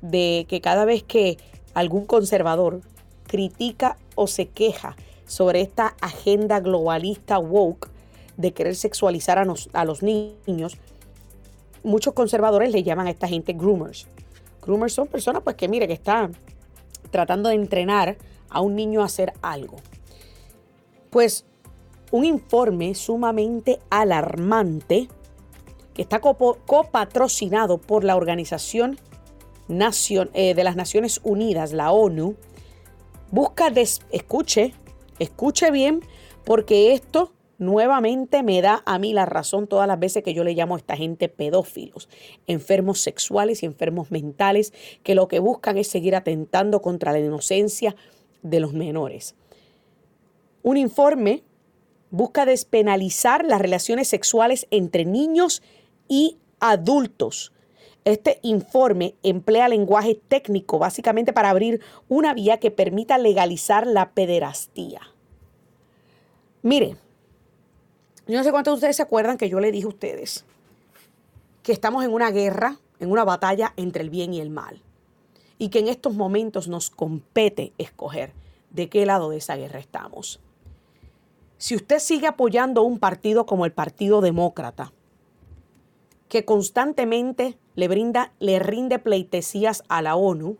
de 0.00 0.44
que 0.48 0.60
cada 0.60 0.84
vez 0.84 1.04
que 1.04 1.38
algún 1.74 2.06
conservador 2.06 2.80
critica 3.26 3.96
o 4.14 4.26
se 4.26 4.48
queja 4.48 4.96
sobre 5.26 5.62
esta 5.62 5.94
agenda 6.00 6.60
globalista 6.60 7.38
woke 7.38 7.88
de 8.36 8.52
querer 8.52 8.74
sexualizar 8.76 9.38
a, 9.38 9.84
los 9.84 10.02
niños, 10.02 10.76
muchos 11.82 12.14
conservadores 12.14 12.72
le 12.72 12.82
llaman 12.82 13.06
a 13.06 13.10
esta 13.10 13.28
gente 13.28 13.52
groomers. 13.52 14.06
Groomers 14.62 14.92
son 14.92 15.08
personas 15.08 15.42
pues 15.42 15.56
que 15.56 15.68
mire 15.68 15.86
que 15.86 15.94
están 15.94 16.36
tratando 17.10 17.48
de 17.48 17.56
entrenar 17.56 18.16
a 18.48 18.60
un 18.60 18.76
niño 18.76 19.02
a 19.02 19.06
hacer 19.06 19.32
algo. 19.42 19.76
Pues 21.10 21.44
un 22.10 22.24
informe 22.24 22.94
sumamente 22.94 23.78
alarmante 23.90 25.08
que 25.94 26.02
está 26.02 26.20
copatrocinado 26.20 27.78
por 27.78 28.04
la 28.04 28.16
organización 28.16 28.98
eh, 29.68 30.54
de 30.54 30.64
las 30.64 30.76
Naciones 30.76 31.20
Unidas, 31.22 31.72
la 31.72 31.92
ONU, 31.92 32.36
busca, 33.30 33.72
escuche, 34.10 34.74
escuche 35.18 35.70
bien, 35.70 36.00
porque 36.44 36.92
esto 36.92 37.32
nuevamente 37.58 38.42
me 38.42 38.60
da 38.60 38.82
a 38.86 38.98
mí 38.98 39.12
la 39.12 39.24
razón 39.24 39.68
todas 39.68 39.86
las 39.86 39.98
veces 39.98 40.22
que 40.22 40.34
yo 40.34 40.44
le 40.44 40.54
llamo 40.54 40.74
a 40.74 40.78
esta 40.78 40.96
gente 40.96 41.28
pedófilos, 41.28 42.08
enfermos 42.46 43.00
sexuales 43.00 43.62
y 43.62 43.66
enfermos 43.66 44.10
mentales, 44.10 44.72
que 45.02 45.14
lo 45.14 45.28
que 45.28 45.38
buscan 45.38 45.78
es 45.78 45.88
seguir 45.88 46.16
atentando 46.16 46.82
contra 46.82 47.12
la 47.12 47.20
inocencia 47.20 47.94
de 48.42 48.60
los 48.60 48.72
menores. 48.72 49.36
Un 50.62 50.76
informe 50.76 51.44
busca 52.10 52.44
despenalizar 52.44 53.44
las 53.44 53.60
relaciones 53.60 54.08
sexuales 54.08 54.66
entre 54.70 55.04
niños 55.04 55.62
y 56.08 56.38
adultos 56.60 57.52
este 58.04 58.38
informe 58.42 59.14
emplea 59.22 59.68
lenguaje 59.68 60.20
técnico 60.28 60.78
básicamente 60.78 61.32
para 61.32 61.50
abrir 61.50 61.80
una 62.08 62.34
vía 62.34 62.58
que 62.58 62.70
permita 62.70 63.18
legalizar 63.18 63.86
la 63.86 64.10
pederastía. 64.10 65.00
Mire, 66.62 66.96
yo 68.26 68.38
no 68.38 68.44
sé 68.44 68.50
cuántos 68.50 68.72
de 68.72 68.76
ustedes 68.76 68.96
se 68.96 69.02
acuerdan 69.02 69.38
que 69.38 69.48
yo 69.48 69.60
le 69.60 69.72
dije 69.72 69.86
a 69.86 69.88
ustedes 69.88 70.44
que 71.62 71.72
estamos 71.72 72.04
en 72.04 72.12
una 72.12 72.30
guerra, 72.30 72.76
en 72.98 73.10
una 73.10 73.24
batalla 73.24 73.72
entre 73.76 74.02
el 74.02 74.10
bien 74.10 74.34
y 74.34 74.40
el 74.40 74.50
mal. 74.50 74.82
Y 75.58 75.68
que 75.68 75.78
en 75.78 75.88
estos 75.88 76.14
momentos 76.14 76.66
nos 76.68 76.90
compete 76.90 77.72
escoger 77.78 78.32
de 78.70 78.88
qué 78.88 79.06
lado 79.06 79.30
de 79.30 79.36
esa 79.36 79.54
guerra 79.56 79.78
estamos. 79.78 80.40
Si 81.58 81.76
usted 81.76 82.00
sigue 82.00 82.26
apoyando 82.26 82.82
un 82.82 82.98
partido 82.98 83.46
como 83.46 83.64
el 83.64 83.72
Partido 83.72 84.20
Demócrata, 84.20 84.92
que 86.32 86.46
constantemente 86.46 87.58
le, 87.74 87.88
brinda, 87.88 88.32
le 88.38 88.58
rinde 88.58 88.98
pleitesías 88.98 89.84
a 89.90 90.00
la 90.00 90.16
ONU 90.16 90.56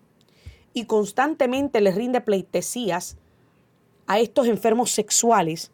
y 0.74 0.84
constantemente 0.84 1.80
le 1.80 1.92
rinde 1.92 2.20
pleitesías 2.20 3.16
a 4.06 4.20
estos 4.20 4.48
enfermos 4.48 4.90
sexuales, 4.90 5.72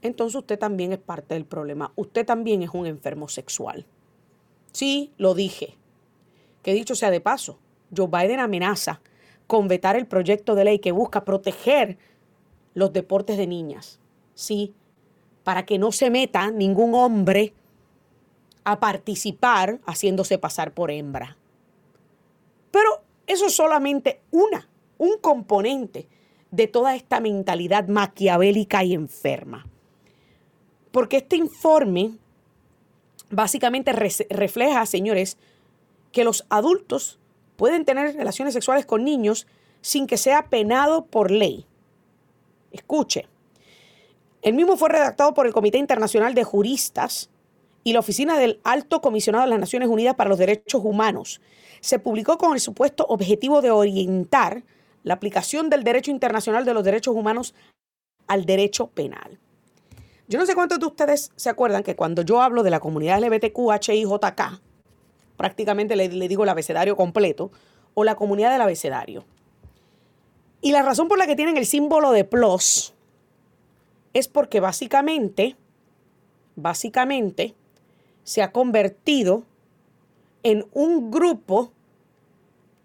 entonces 0.00 0.34
usted 0.34 0.58
también 0.58 0.94
es 0.94 0.98
parte 0.98 1.34
del 1.34 1.44
problema. 1.44 1.92
Usted 1.94 2.24
también 2.24 2.62
es 2.62 2.70
un 2.72 2.86
enfermo 2.86 3.28
sexual. 3.28 3.84
Sí, 4.72 5.12
lo 5.18 5.34
dije. 5.34 5.76
Que 6.62 6.72
dicho 6.72 6.94
sea 6.94 7.10
de 7.10 7.20
paso, 7.20 7.58
Joe 7.94 8.06
Biden 8.06 8.40
amenaza 8.40 9.02
con 9.46 9.68
vetar 9.68 9.94
el 9.96 10.06
proyecto 10.06 10.54
de 10.54 10.64
ley 10.64 10.78
que 10.78 10.92
busca 10.92 11.26
proteger 11.26 11.98
los 12.72 12.94
deportes 12.94 13.36
de 13.36 13.46
niñas. 13.46 14.00
Sí, 14.32 14.72
para 15.44 15.66
que 15.66 15.76
no 15.76 15.92
se 15.92 16.08
meta 16.08 16.50
ningún 16.50 16.94
hombre 16.94 17.52
a 18.70 18.80
participar 18.80 19.80
haciéndose 19.86 20.38
pasar 20.38 20.72
por 20.72 20.90
hembra. 20.90 21.36
Pero 22.70 23.02
eso 23.26 23.46
es 23.46 23.54
solamente 23.54 24.20
una, 24.30 24.68
un 24.98 25.18
componente 25.18 26.08
de 26.50 26.66
toda 26.66 26.94
esta 26.94 27.20
mentalidad 27.20 27.88
maquiavélica 27.88 28.84
y 28.84 28.94
enferma. 28.94 29.66
Porque 30.90 31.18
este 31.18 31.36
informe 31.36 32.12
básicamente 33.30 33.92
refleja, 33.92 34.86
señores, 34.86 35.36
que 36.12 36.24
los 36.24 36.46
adultos 36.48 37.18
pueden 37.56 37.84
tener 37.84 38.16
relaciones 38.16 38.54
sexuales 38.54 38.86
con 38.86 39.04
niños 39.04 39.46
sin 39.80 40.06
que 40.06 40.16
sea 40.16 40.48
penado 40.48 41.06
por 41.06 41.30
ley. 41.30 41.66
Escuche, 42.72 43.26
el 44.42 44.54
mismo 44.54 44.76
fue 44.76 44.88
redactado 44.88 45.34
por 45.34 45.46
el 45.46 45.52
Comité 45.52 45.78
Internacional 45.78 46.34
de 46.34 46.44
Juristas 46.44 47.30
y 47.84 47.92
la 47.92 48.00
Oficina 48.00 48.38
del 48.38 48.60
Alto 48.64 49.00
Comisionado 49.00 49.44
de 49.44 49.50
las 49.50 49.60
Naciones 49.60 49.88
Unidas 49.88 50.14
para 50.14 50.28
los 50.28 50.38
Derechos 50.38 50.82
Humanos, 50.84 51.40
se 51.80 51.98
publicó 51.98 52.38
con 52.38 52.54
el 52.54 52.60
supuesto 52.60 53.06
objetivo 53.08 53.62
de 53.62 53.70
orientar 53.70 54.64
la 55.04 55.14
aplicación 55.14 55.70
del 55.70 55.84
derecho 55.84 56.10
internacional 56.10 56.64
de 56.64 56.74
los 56.74 56.84
derechos 56.84 57.14
humanos 57.14 57.54
al 58.26 58.44
derecho 58.44 58.88
penal. 58.88 59.38
Yo 60.26 60.38
no 60.38 60.44
sé 60.44 60.54
cuántos 60.54 60.78
de 60.78 60.86
ustedes 60.86 61.32
se 61.36 61.48
acuerdan 61.48 61.82
que 61.82 61.96
cuando 61.96 62.22
yo 62.22 62.42
hablo 62.42 62.62
de 62.62 62.70
la 62.70 62.80
comunidad 62.80 63.20
LGBTQHIJK, 63.20 64.60
prácticamente 65.36 65.96
le, 65.96 66.08
le 66.08 66.28
digo 66.28 66.42
el 66.42 66.50
abecedario 66.50 66.96
completo, 66.96 67.50
o 67.94 68.04
la 68.04 68.14
comunidad 68.14 68.52
del 68.52 68.60
abecedario. 68.60 69.24
Y 70.60 70.70
la 70.70 70.82
razón 70.82 71.08
por 71.08 71.18
la 71.18 71.26
que 71.26 71.34
tienen 71.34 71.56
el 71.56 71.66
símbolo 71.66 72.12
de 72.12 72.24
plus 72.24 72.94
es 74.14 74.28
porque 74.28 74.60
básicamente, 74.60 75.56
básicamente, 76.54 77.56
se 78.28 78.42
ha 78.42 78.52
convertido 78.52 79.44
en 80.42 80.66
un 80.74 81.10
grupo 81.10 81.72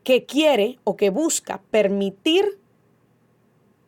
que 0.05 0.25
quiere 0.25 0.79
o 0.85 0.95
que 0.95 1.09
busca 1.09 1.61
permitir 1.69 2.45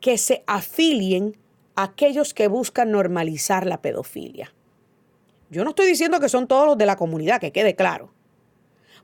que 0.01 0.17
se 0.17 0.43
afilien 0.47 1.37
aquellos 1.75 2.33
que 2.33 2.49
buscan 2.49 2.91
normalizar 2.91 3.65
la 3.65 3.81
pedofilia. 3.81 4.53
Yo 5.49 5.63
no 5.63 5.69
estoy 5.69 5.87
diciendo 5.87 6.19
que 6.19 6.27
son 6.27 6.45
todos 6.45 6.65
los 6.67 6.77
de 6.77 6.87
la 6.87 6.97
comunidad, 6.97 7.39
que 7.39 7.53
quede 7.53 7.73
claro. 7.73 8.11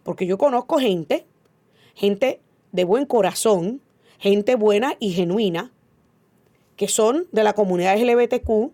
Porque 0.04 0.26
yo 0.26 0.38
conozco 0.38 0.78
gente, 0.78 1.26
gente 1.96 2.42
de 2.74 2.84
buen 2.84 3.06
corazón, 3.06 3.80
gente 4.20 4.56
buena 4.56 4.98
y 5.00 5.14
genuina, 5.14 5.72
que 6.76 6.90
son 6.90 7.28
de 7.32 7.46
la 7.46 7.54
comunidad 7.54 7.98
LGBTQ, 7.98 8.74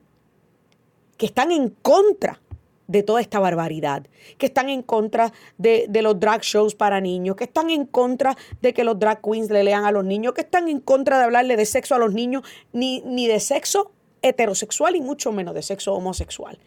que 1.17 1.27
están 1.27 1.51
en 1.51 1.69
contra 1.69 2.41
de 2.87 3.03
toda 3.03 3.21
esta 3.21 3.39
barbaridad, 3.39 4.07
que 4.37 4.45
están 4.45 4.69
en 4.69 4.81
contra 4.81 5.33
de, 5.57 5.87
los 6.01 6.19
drag 6.19 6.41
shows 6.41 6.75
para 6.75 7.01
niños, 7.01 7.35
que 7.35 7.43
están 7.43 7.69
en 7.69 7.85
contra 7.85 8.37
de 8.61 8.73
que 8.73 8.83
los 8.83 8.97
drag 8.97 9.21
queens 9.21 9.49
le 9.49 9.63
lean 9.63 9.85
a 9.85 9.91
los 9.91 10.05
niños, 10.05 10.33
que 10.33 10.41
están 10.41 10.67
en 10.69 10.79
contra 10.79 11.17
de 11.17 11.25
hablarle 11.25 11.57
de 11.57 11.65
sexo 11.65 11.95
a 11.95 11.99
los 11.99 12.13
niños, 12.13 12.43
ni, 12.71 13.01
ni 13.01 13.27
de 13.27 13.39
sexo 13.39 13.91
heterosexual 14.21 14.95
y 14.95 15.01
mucho 15.01 15.31
menos 15.31 15.53
de 15.53 15.61
sexo 15.61 15.93
homosexual, 15.93 16.57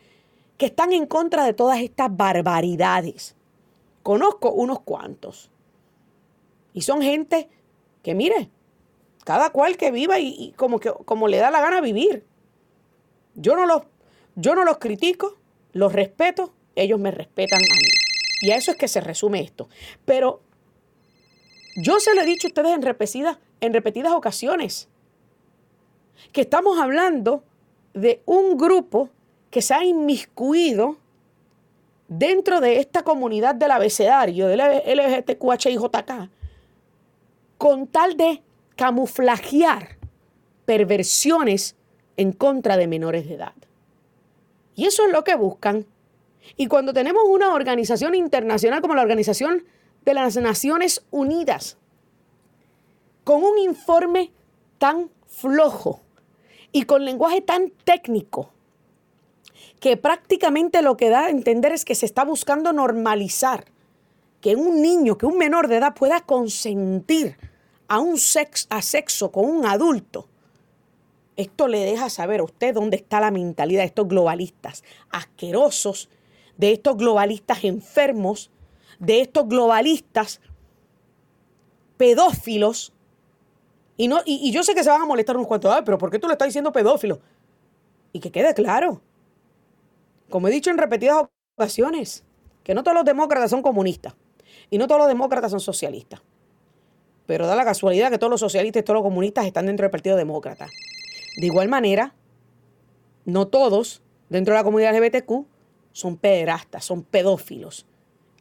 que 0.59 0.67
están 0.67 0.93
en 0.93 1.07
contra 1.07 1.45
de 1.45 1.55
todas 1.55 1.81
estas 1.81 2.15
barbaridades. 2.15 3.35
Conozco 4.03 4.53
unos 4.53 4.81
cuantos. 4.81 5.51
Y 6.73 6.83
son 6.83 7.03
gente 7.03 7.49
que, 8.03 8.15
mire, 8.15 8.51
cada 9.25 9.51
cual 9.51 9.77
que 9.77 9.91
viva 9.91 10.19
y, 10.19 10.53
como, 10.57 10.79
que, 10.79 10.93
como 11.05 11.29
le 11.29 11.39
da 11.39 11.51
la 11.51 11.61
gana 11.61 11.81
vivir. 11.81 12.25
Yo 13.35 13.57
no, 13.57 13.67
los, 13.67 13.83
yo 14.37 14.55
no 14.55 14.65
los 14.65 14.79
critico, 14.79 15.37
los 15.73 15.93
respeto, 15.93 16.53
ellos 16.77 16.99
me 16.99 17.11
respetan 17.11 17.61
a 17.61 17.75
mí. 17.75 17.89
Y 18.43 18.51
a 18.51 18.57
eso 18.57 18.71
es 18.71 18.77
que 18.77 18.89
se 18.89 19.01
resume 19.01 19.41
esto. 19.41 19.69
Pero 20.05 20.41
yo 21.77 22.01
se 22.01 22.15
lo 22.15 22.23
he 22.23 22.25
dicho 22.25 22.47
a 22.47 22.51
ustedes 22.51 22.73
en 22.75 22.83
repetidas, 22.83 23.39
en 23.61 23.73
repetidas 23.73 24.13
ocasiones, 24.13 24.89
que 26.33 26.43
estamos 26.43 26.79
hablando 26.79 27.45
de 27.95 28.23
un 28.27 28.57
grupo 28.57 29.11
que 29.51 29.63
se 29.63 29.75
ha 29.75 29.85
inmiscuido 29.85 30.97
dentro 32.09 32.61
de 32.61 32.79
esta 32.79 33.03
comunidad 33.03 33.55
del 33.55 33.71
abecedario, 33.71 34.49
del 34.49 34.61
LGTQHIJK, 34.61 36.31
con 37.59 37.87
tal 37.87 38.17
de 38.17 38.43
camuflajear 38.77 39.97
perversiones 40.65 41.77
en 42.17 42.33
contra 42.33 42.77
de 42.77 42.87
menores 42.87 43.29
de 43.29 43.35
edad. 43.35 43.55
Y 44.75 44.87
eso 44.87 45.05
es 45.07 45.13
lo 45.13 45.25
que 45.25 45.35
buscan. 45.35 45.87
Y 46.57 46.67
cuando 46.67 46.93
tenemos 46.93 47.23
una 47.29 47.55
organización 47.55 48.15
internacional 48.15 48.81
como 48.81 48.95
la 48.95 49.03
Organización 49.03 49.65
de 50.05 50.15
las 50.15 50.37
Naciones 50.37 51.05
Unidas, 51.11 51.77
con 53.25 53.45
un 53.45 53.59
informe 53.59 54.33
tan 54.79 55.11
flojo 55.27 56.01
y 56.73 56.85
con 56.85 57.05
lenguaje 57.05 57.41
tan 57.43 57.71
técnico, 57.85 58.51
que 59.81 59.97
prácticamente 59.97 60.83
lo 60.83 60.97
que 60.97 61.09
da 61.09 61.27
a 61.27 61.31
entender 61.31 61.73
es 61.73 61.85
que 61.85 61.95
se 61.95 62.07
está 62.07 62.25
buscando 62.25 62.73
normalizar 62.73 63.65
que 64.41 64.57
un 64.57 64.81
niño, 64.81 65.19
que 65.19 65.27
un 65.27 65.39
menor 65.39 65.69
de 65.69 65.77
edad 65.77 65.95
pueda 65.95 66.21
consentir 66.21 67.37
a 67.89 67.99
un 67.99 68.19
sexo, 68.19 68.67
a 68.71 68.83
sexo 68.83 69.33
con 69.33 69.45
un 69.45 69.67
adulto, 69.67 70.29
esto 71.41 71.69
le 71.69 71.81
deja 71.81 72.11
saber 72.11 72.41
a 72.41 72.45
usted 72.45 72.75
dónde 72.75 72.97
está 72.97 73.21
la 73.21 73.31
mentalidad 73.31 73.83
de 73.83 73.87
estos 73.87 74.09
globalistas 74.09 74.85
asquerosos, 75.11 76.09
de 76.57 76.73
estos 76.73 76.97
globalistas 76.97 77.65
enfermos, 77.65 78.51
de 78.99 79.21
estos 79.23 79.49
globalistas 79.49 80.41
pedófilos. 81.97 82.93
Y, 83.97 84.09
no, 84.09 84.21
y, 84.25 84.51
yo 84.51 84.63
sé 84.63 84.75
que 84.75 84.85
se 84.85 84.91
van 84.91 85.03
a 85.03 85.07
molestar 85.07 85.37
unos 85.37 85.49
cuantos, 85.49 85.75
pero 85.85 85.99
¿por 85.99 86.11
qué 86.11 86.19
tú 86.19 86.27
le 86.27 86.35
estás 86.35 86.49
diciendo 86.49 86.73
pedófilo? 86.73 87.21
Y 88.13 88.21
que 88.21 88.31
quede 88.31 88.55
claro, 88.55 89.03
como 90.29 90.49
he 90.49 90.51
dicho 90.51 90.71
en 90.71 90.79
repetidas 90.79 91.25
ocasiones, 91.57 92.25
que 92.65 92.75
no 92.75 92.83
todos 92.83 92.95
los 92.95 93.05
demócratas 93.05 93.51
son 93.51 93.63
comunistas 93.63 94.15
y 94.71 94.79
no 94.79 94.87
todos 94.87 95.01
los 95.01 95.09
demócratas 95.09 95.51
son 95.51 95.61
socialistas 95.61 96.23
pero 97.31 97.47
da 97.47 97.55
la 97.55 97.65
casualidad 97.65 98.11
que 98.11 98.19
todos 98.19 98.29
los 98.29 98.41
socialistas 98.41 98.81
y 98.81 98.85
todos 98.85 98.97
los 98.97 99.05
comunistas 99.05 99.47
están 99.47 99.67
dentro 99.67 99.85
del 99.85 99.93
Partido 99.93 100.17
Demócrata. 100.17 100.67
De 101.41 101.47
igual 101.47 101.71
manera, 101.71 102.13
no 103.25 103.49
todos 103.49 104.03
dentro 104.29 104.53
de 104.53 104.61
la 104.61 104.65
comunidad 104.65 104.95
LGBTQ 104.95 105.47
son 105.91 106.19
pederastas, 106.19 106.85
son 106.85 107.03
pedófilos. 107.03 107.87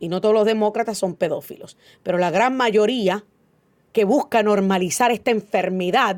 Y 0.02 0.10
no 0.10 0.20
todos 0.20 0.36
los 0.36 0.46
demócratas 0.46 0.98
son 0.98 1.16
pedófilos. 1.16 1.78
Pero 2.04 2.18
la 2.18 2.30
gran 2.30 2.58
mayoría 2.58 3.24
que 3.94 4.04
busca 4.04 4.44
normalizar 4.44 5.12
esta 5.12 5.32
enfermedad 5.32 6.18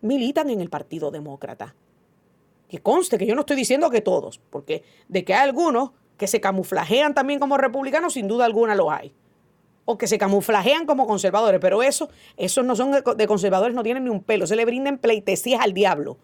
militan 0.00 0.48
en 0.48 0.62
el 0.62 0.70
Partido 0.70 1.10
Demócrata. 1.10 1.74
Que 2.66 2.78
conste 2.78 3.18
que 3.18 3.26
yo 3.26 3.34
no 3.34 3.42
estoy 3.42 3.56
diciendo 3.56 3.90
que 3.90 4.00
todos, 4.00 4.40
porque 4.48 4.82
de 5.08 5.26
que 5.26 5.34
hay 5.34 5.46
algunos 5.46 5.90
que 6.16 6.26
se 6.26 6.40
camuflajean 6.40 7.12
también 7.12 7.38
como 7.38 7.58
republicanos, 7.58 8.14
sin 8.14 8.28
duda 8.28 8.46
alguna 8.46 8.74
lo 8.74 8.90
hay 8.90 9.12
o 9.84 9.98
que 9.98 10.06
se 10.06 10.18
camuflajean 10.18 10.86
como 10.86 11.06
conservadores, 11.06 11.60
pero 11.60 11.82
eso, 11.82 12.08
esos 12.36 12.64
no 12.64 12.74
son 12.74 12.92
de 12.92 13.26
conservadores, 13.26 13.74
no 13.74 13.82
tienen 13.82 14.04
ni 14.04 14.10
un 14.10 14.22
pelo, 14.22 14.46
se 14.46 14.56
le 14.56 14.64
brinden 14.64 14.98
pleitesías 14.98 15.60
al 15.60 15.74
diablo. 15.74 16.16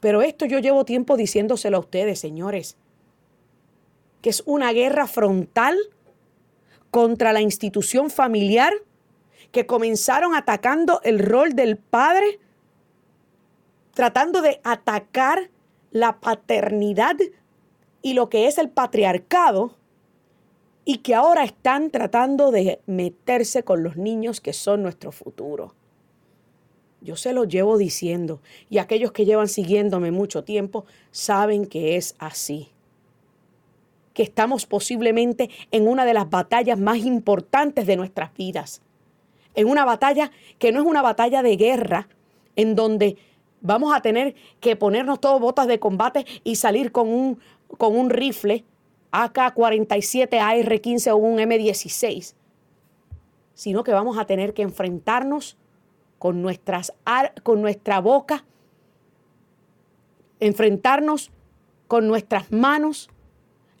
Pero 0.00 0.22
esto 0.22 0.46
yo 0.46 0.58
llevo 0.58 0.84
tiempo 0.84 1.16
diciéndoselo 1.16 1.76
a 1.76 1.80
ustedes, 1.80 2.18
señores, 2.18 2.76
que 4.22 4.30
es 4.30 4.42
una 4.46 4.72
guerra 4.72 5.06
frontal 5.06 5.76
contra 6.90 7.32
la 7.32 7.42
institución 7.42 8.10
familiar, 8.10 8.72
que 9.52 9.66
comenzaron 9.66 10.34
atacando 10.34 11.00
el 11.04 11.18
rol 11.18 11.54
del 11.54 11.76
padre, 11.76 12.38
tratando 13.92 14.42
de 14.42 14.60
atacar 14.64 15.50
la 15.90 16.20
paternidad 16.20 17.16
y 18.00 18.14
lo 18.14 18.30
que 18.30 18.46
es 18.46 18.58
el 18.58 18.70
patriarcado 18.70 19.76
y 20.84 20.98
que 20.98 21.14
ahora 21.14 21.44
están 21.44 21.90
tratando 21.90 22.50
de 22.50 22.80
meterse 22.86 23.62
con 23.62 23.82
los 23.82 23.96
niños 23.96 24.40
que 24.40 24.52
son 24.52 24.82
nuestro 24.82 25.12
futuro. 25.12 25.74
Yo 27.00 27.16
se 27.16 27.32
lo 27.32 27.44
llevo 27.44 27.78
diciendo 27.78 28.40
y 28.68 28.78
aquellos 28.78 29.12
que 29.12 29.24
llevan 29.24 29.48
siguiéndome 29.48 30.10
mucho 30.10 30.44
tiempo 30.44 30.84
saben 31.10 31.66
que 31.66 31.96
es 31.96 32.14
así. 32.18 32.68
Que 34.12 34.22
estamos 34.22 34.66
posiblemente 34.66 35.48
en 35.70 35.88
una 35.88 36.04
de 36.04 36.14
las 36.14 36.28
batallas 36.28 36.78
más 36.78 36.98
importantes 36.98 37.86
de 37.86 37.96
nuestras 37.96 38.34
vidas. 38.34 38.82
En 39.54 39.68
una 39.68 39.84
batalla 39.84 40.30
que 40.58 40.72
no 40.72 40.80
es 40.80 40.86
una 40.86 41.02
batalla 41.02 41.42
de 41.42 41.56
guerra, 41.56 42.08
en 42.56 42.74
donde 42.74 43.16
vamos 43.60 43.94
a 43.94 44.02
tener 44.02 44.34
que 44.60 44.76
ponernos 44.76 45.20
todos 45.20 45.40
botas 45.40 45.66
de 45.66 45.80
combate 45.80 46.26
y 46.44 46.56
salir 46.56 46.92
con 46.92 47.08
un, 47.08 47.38
con 47.78 47.96
un 47.96 48.10
rifle 48.10 48.64
AK-47, 49.12 50.38
AR-15 50.38 51.10
o 51.12 51.16
un 51.16 51.38
M16, 51.38 52.34
sino 53.54 53.84
que 53.84 53.92
vamos 53.92 54.18
a 54.18 54.26
tener 54.26 54.54
que 54.54 54.62
enfrentarnos 54.62 55.56
con, 56.18 56.42
nuestras, 56.42 56.92
con 57.42 57.62
nuestra 57.62 58.00
boca, 58.00 58.44
enfrentarnos 60.38 61.30
con 61.88 62.06
nuestras 62.06 62.52
manos, 62.52 63.10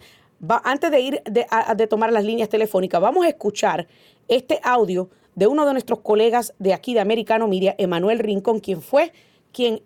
antes 0.64 0.92
de 0.92 1.00
ir 1.00 1.24
de 1.24 1.88
tomar 1.88 2.14
las 2.14 2.24
líneas 2.24 2.50
telefónicas, 2.50 3.02
vamos 3.02 3.26
a 3.26 3.30
escuchar 3.30 3.88
este 4.28 4.60
audio 4.62 5.10
de 5.34 5.48
uno 5.48 5.66
de 5.66 5.74
nuestros 5.74 6.02
colegas 6.02 6.54
de 6.60 6.76
aquí 6.76 6.94
de 6.94 7.00
Americano 7.00 7.48
Media, 7.48 7.74
Emanuel 7.80 8.20
Rincón, 8.20 8.60
quien 8.60 8.84
fue 8.84 9.12
quien 9.52 9.82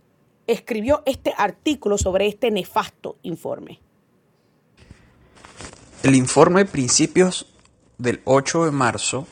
escribió 0.48 1.04
este 1.06 1.34
artículo 1.38 1.98
sobre 1.98 2.28
este 2.28 2.52
nefasto 2.52 3.18
informe. 3.24 3.80
El 6.04 6.16
informe 6.16 6.66
Principios 6.66 7.48
del 7.98 8.22
8 8.26 8.66
de 8.66 8.72
marzo 8.72 9.28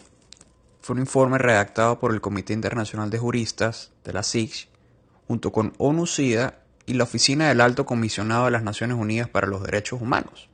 fue 0.81 0.95
un 0.95 1.01
informe 1.01 1.37
redactado 1.37 1.99
por 1.99 2.13
el 2.13 2.21
Comité 2.21 2.53
Internacional 2.53 3.09
de 3.09 3.19
Juristas 3.19 3.91
de 4.03 4.13
la 4.13 4.23
SIG 4.23 4.67
junto 5.27 5.51
con 5.51 5.73
ONU-SIDA 5.77 6.59
y 6.85 6.93
la 6.93 7.05
Oficina 7.05 7.47
del 7.47 7.61
Alto 7.61 7.85
Comisionado 7.85 8.45
de 8.45 8.51
las 8.51 8.63
Naciones 8.63 8.97
Unidas 8.97 9.29
para 9.29 9.47
los 9.47 9.63
Derechos 9.63 10.01
Humanos. 10.01 10.49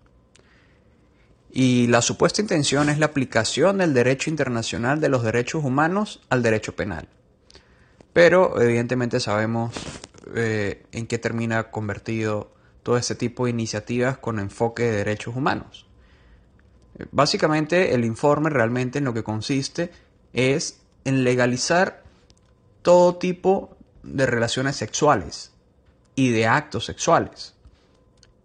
Y 1.52 1.88
la 1.88 2.02
supuesta 2.02 2.42
intención 2.42 2.90
es 2.90 3.00
la 3.00 3.08
aplicación 3.08 3.80
del 3.80 3.94
derecho 3.94 4.30
internacional 4.30 5.00
de 5.02 5.10
los 5.10 5.24
derechos 5.24 5.64
humanos 5.64 6.22
al 6.30 6.44
derecho 6.44 6.76
penal. 6.76 7.08
Pero 8.14 8.62
evidentemente 8.62 9.20
sabemos 9.20 9.74
eh, 10.36 10.84
en 10.92 11.08
qué 11.08 11.18
termina 11.18 11.72
convertido 11.72 12.52
todo 12.84 12.98
este 12.98 13.16
tipo 13.16 13.46
de 13.46 13.52
iniciativas 13.52 14.18
con 14.18 14.40
enfoque 14.40 14.84
de 14.84 14.98
derechos 14.98 15.36
humanos. 15.36 15.86
Básicamente 17.12 17.94
el 17.94 18.04
informe 18.04 18.50
realmente 18.50 19.00
en 19.00 19.06
lo 19.06 19.14
que 19.14 19.24
consiste 19.24 19.92
es 20.34 20.82
en 21.06 21.24
legalizar 21.24 22.04
todo 22.82 23.18
tipo 23.18 23.78
de 24.04 24.26
relaciones 24.26 24.76
sexuales 24.76 25.52
y 26.16 26.32
de 26.32 26.48
actos 26.48 26.86
sexuales, 26.86 27.54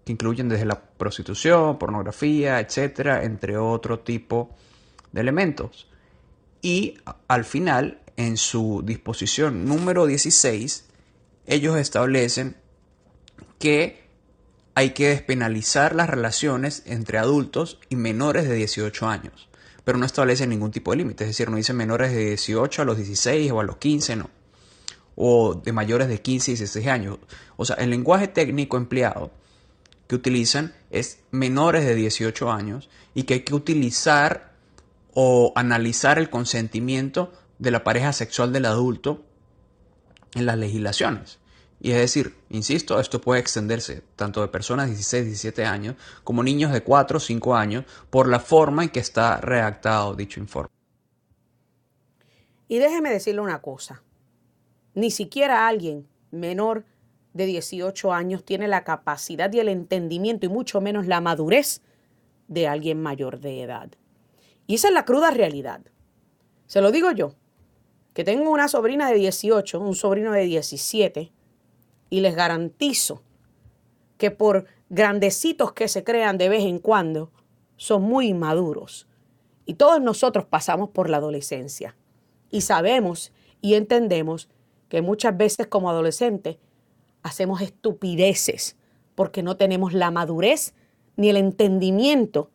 que 0.04 0.12
incluyen 0.12 0.48
desde 0.48 0.66
la 0.66 0.80
prostitución, 0.80 1.78
pornografía, 1.78 2.60
etcétera, 2.60 3.24
entre 3.24 3.56
otro 3.56 4.00
tipo 4.00 4.54
de 5.12 5.20
elementos. 5.20 5.88
Y 6.62 6.98
al 7.28 7.44
final, 7.44 8.00
en 8.16 8.36
su 8.36 8.82
disposición 8.84 9.64
número 9.64 10.06
16, 10.06 10.86
ellos 11.46 11.76
establecen 11.76 12.57
que 13.59 14.04
hay 14.74 14.90
que 14.90 15.09
despenalizar 15.09 15.94
las 15.94 16.11
relaciones 16.11 16.83
entre 16.87 17.18
adultos 17.18 17.78
y 17.88 17.96
menores 17.96 18.48
de 18.48 18.54
18 18.54 19.07
años, 19.07 19.48
pero 19.85 19.98
no 19.98 20.07
establecen 20.07 20.50
ningún 20.50 20.72
tipo 20.72 20.90
de 20.90 20.98
límite, 20.98 21.24
es 21.24 21.30
decir, 21.30 21.50
no 21.50 21.57
dicen 21.57 21.76
menores 21.76 22.12
de 22.12 22.26
18 22.26 22.83
a 22.83 22.85
los 22.85 22.96
16 22.96 23.52
o 23.52 23.61
a 23.61 23.64
los 23.64 23.76
15, 23.76 24.16
no, 24.16 24.30
o 25.16 25.54
de 25.54 25.72
mayores 25.72 26.09
de 26.09 26.20
15 26.20 26.50
y 26.50 26.54
16 26.54 26.87
años. 26.88 27.18
O 27.57 27.64
sea, 27.64 27.76
el 27.76 27.90
lenguaje 27.90 28.28
técnico 28.28 28.76
empleado 28.76 29.30
que 30.09 30.16
utilizan 30.16 30.74
es 30.90 31.20
menores 31.30 31.85
de 31.85 31.94
18 31.94 32.50
años 32.50 32.90
y 33.14 33.24
que 33.24 33.35
hay 33.35 33.40
que 33.40 33.54
utilizar 33.54 34.54
o 35.14 35.52
analizar 35.54 36.18
el 36.18 36.30
consentimiento 36.30 37.33
de 37.59 37.70
la 37.70 37.85
pareja 37.85 38.12
sexual 38.12 38.52
del 38.52 38.66
adulto 38.66 39.23
en 40.34 40.46
las 40.46 40.58
legislaciones. 40.58 41.38
Y 41.80 41.90
es 41.90 41.98
decir, 41.98 42.34
insisto, 42.48 42.98
esto 42.98 43.20
puede 43.20 43.40
extenderse 43.40 44.02
tanto 44.16 44.40
de 44.40 44.48
personas 44.48 44.86
de 44.86 44.92
16, 44.92 45.26
17 45.26 45.64
años 45.64 45.96
como 46.22 46.42
niños 46.42 46.72
de 46.72 46.82
4 46.82 47.18
o 47.18 47.20
5 47.20 47.54
años 47.54 47.84
por 48.10 48.28
la 48.28 48.40
forma 48.40 48.84
en 48.84 48.88
que 48.88 49.00
está 49.00 49.38
redactado 49.38 50.14
dicho 50.14 50.40
informe. 50.40 50.70
Y 52.68 52.78
déjeme 52.78 53.10
decirle 53.10 53.42
una 53.42 53.60
cosa, 53.60 54.02
ni 54.94 55.10
siquiera 55.10 55.68
alguien 55.68 56.08
menor 56.30 56.86
de 57.34 57.46
18 57.46 58.12
años 58.12 58.44
tiene 58.44 58.68
la 58.68 58.84
capacidad 58.84 59.52
y 59.52 59.60
el 59.60 59.68
entendimiento 59.68 60.46
y 60.46 60.48
mucho 60.48 60.80
menos 60.80 61.06
la 61.06 61.20
madurez 61.20 61.82
de 62.48 62.66
alguien 62.66 63.02
mayor 63.02 63.40
de 63.40 63.62
edad. 63.62 63.90
Y 64.66 64.76
esa 64.76 64.88
es 64.88 64.94
la 64.94 65.04
cruda 65.04 65.30
realidad. 65.30 65.82
Se 66.66 66.80
lo 66.80 66.90
digo 66.92 67.10
yo, 67.10 67.34
que 68.14 68.24
tengo 68.24 68.50
una 68.50 68.68
sobrina 68.68 69.11
de 69.11 69.16
18, 69.16 69.81
un 69.81 69.94
sobrino 69.94 70.33
de 70.33 70.44
17, 70.44 71.33
y 72.11 72.20
les 72.20 72.37
garantizo 72.37 73.22
que 74.16 74.31
por 74.31 74.66
grandecitos 74.88 75.72
que 75.72 75.88
se 75.88 76.05
crean 76.05 76.38
de 76.38 76.48
vez 76.48 76.62
en 76.62 76.79
cuando, 76.79 77.33
son 77.77 78.03
muy 78.03 78.29
inmaduros. 78.29 79.09
Y 79.66 79.74
todos 79.74 80.00
nosotros 80.00 80.44
pasamos 80.44 80.90
por 80.90 81.11
la 81.11 81.16
adolescencia. 81.16 81.96
Y 82.50 82.61
sabemos 82.61 83.33
y 83.61 83.74
entendemos 83.74 84.48
que 84.88 85.03
muchas 85.03 85.37
veces 85.37 85.66
como 85.66 85.90
adolescentes 85.90 86.59
hacemos 87.22 87.62
estupideces 87.62 88.77
porque 89.14 89.42
no 89.42 89.57
tenemos 89.57 89.92
la 89.92 90.11
madurez 90.11 90.74
ni 91.16 91.31
el 91.31 91.37
entendimiento 91.37 92.50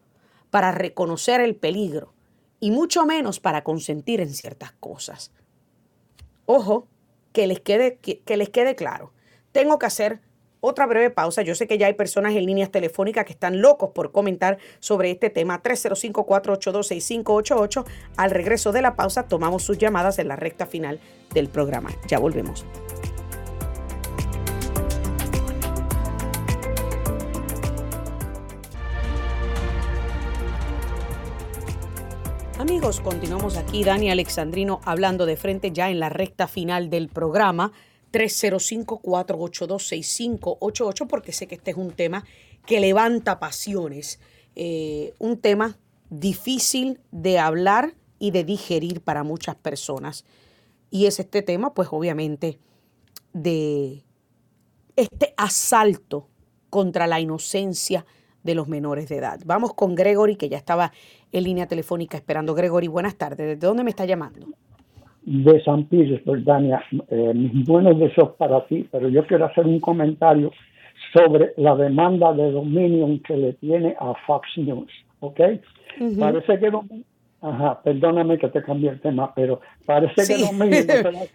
para 0.50 0.72
reconocer 0.72 1.42
el 1.42 1.56
peligro 1.56 2.14
y 2.60 2.72
mucho 2.72 3.06
menos 3.06 3.40
para 3.40 3.64
consentir 3.64 4.22
en 4.22 4.34
ciertas 4.34 4.72
cosas. 4.74 5.32
Ojo, 6.52 6.88
que 7.32 7.46
les 7.46 7.60
quede, 7.60 8.00
que, 8.00 8.24
les 8.36 8.50
quede 8.50 8.76
claro. 8.76 9.14
Tengo 9.52 9.78
que 9.78 9.86
hacer 9.86 10.20
otra 10.62 10.88
breve 10.88 11.12
pausa. 11.12 11.44
Yo 11.44 11.54
sé 11.54 11.68
que 11.68 11.78
ya 11.78 11.86
hay 11.86 11.94
personas 11.94 12.34
en 12.34 12.48
líneas 12.48 12.72
telefónicas 12.72 13.26
que 13.26 13.34
están 13.34 13.62
locos 13.62 13.92
por 13.94 14.12
comentar 14.12 14.58
sobre 14.80 15.12
este 15.12 15.30
tema. 15.30 15.62
305-482-6588. 15.62 17.86
Al 18.18 18.32
regreso 18.32 18.72
de 18.72 18.82
la 18.82 18.96
pausa 18.96 19.28
tomamos 19.28 19.62
sus 19.62 19.78
llamadas 19.78 20.18
en 20.18 20.28
la 20.28 20.38
recta 20.38 20.66
final 20.66 21.00
del 21.36 21.50
programa. 21.50 21.92
Ya 22.08 22.18
volvemos. 22.18 22.66
Amigos, 32.70 33.02
continuamos 33.02 33.58
aquí, 33.58 33.84
Dani 33.84 34.12
Alexandrino, 34.12 34.80
hablando 34.86 35.26
de 35.26 35.38
frente 35.38 35.72
ya 35.72 35.90
en 35.90 36.00
la 36.00 36.10
recta 36.10 36.48
final 36.48 36.92
del 36.92 37.10
programa. 37.10 37.72
305-482-6588, 38.12 41.08
porque 41.08 41.32
sé 41.32 41.48
que 41.48 41.56
este 41.56 41.72
es 41.72 41.78
un 41.78 41.90
tema 41.90 42.26
que 42.68 42.80
levanta 42.80 43.40
pasiones, 43.40 44.20
eh, 44.56 45.16
un 45.18 45.40
tema 45.40 45.80
difícil 46.12 47.00
de 47.10 47.40
hablar 47.40 47.96
y 48.20 48.30
de 48.30 48.44
digerir 48.44 49.02
para 49.02 49.24
muchas 49.24 49.56
personas. 49.56 50.24
Y 50.92 51.08
es 51.08 51.20
este 51.20 51.42
tema, 51.42 51.74
pues 51.74 51.90
obviamente, 51.92 52.60
de 53.34 54.04
este 54.96 55.34
asalto 55.38 56.30
contra 56.70 57.08
la 57.08 57.20
inocencia 57.20 58.06
de 58.44 58.56
los 58.56 58.68
menores 58.68 59.10
de 59.10 59.18
edad. 59.18 59.40
Vamos 59.46 59.74
con 59.74 59.96
Gregory, 59.96 60.36
que 60.36 60.50
ya 60.50 60.58
estaba 60.58 60.92
en 61.32 61.44
línea 61.44 61.68
telefónica 61.68 62.18
esperando. 62.18 62.54
Gregory, 62.56 62.88
buenas 62.88 63.18
tardes. 63.18 63.48
¿Desde 63.48 63.68
dónde 63.68 63.84
me 63.84 63.90
está 63.90 64.06
llamando? 64.06 64.48
De 65.24 65.62
San 65.64 65.86
Petersburg, 65.86 66.44
Dania. 66.44 66.84
Eh, 67.10 67.34
mis 67.34 67.66
buenos 67.66 68.00
deseos 68.00 68.32
para 68.38 68.66
ti, 68.68 68.88
pero 68.92 69.10
yo 69.10 69.26
quiero 69.28 69.46
hacer 69.46 69.66
un 69.66 69.80
comentario 69.80 70.52
sobre 71.14 71.54
la 71.58 71.76
demanda 71.76 72.34
de 72.34 72.52
Dominion 72.52 73.20
que 73.20 73.36
le 73.36 73.54
tiene 73.54 73.96
a 74.00 74.14
Fox 74.26 74.48
News, 74.58 74.92
¿ok? 75.20 75.40
Parece 76.20 76.60
que 76.60 76.72
Ajá, 77.42 77.82
perdóname 77.82 78.38
que 78.38 78.50
te 78.50 78.62
cambié 78.62 78.90
el 78.90 79.00
tema, 79.00 79.34
pero 79.34 79.62
parece 79.86 80.28
que 80.28 80.46
Dominion 80.46 81.30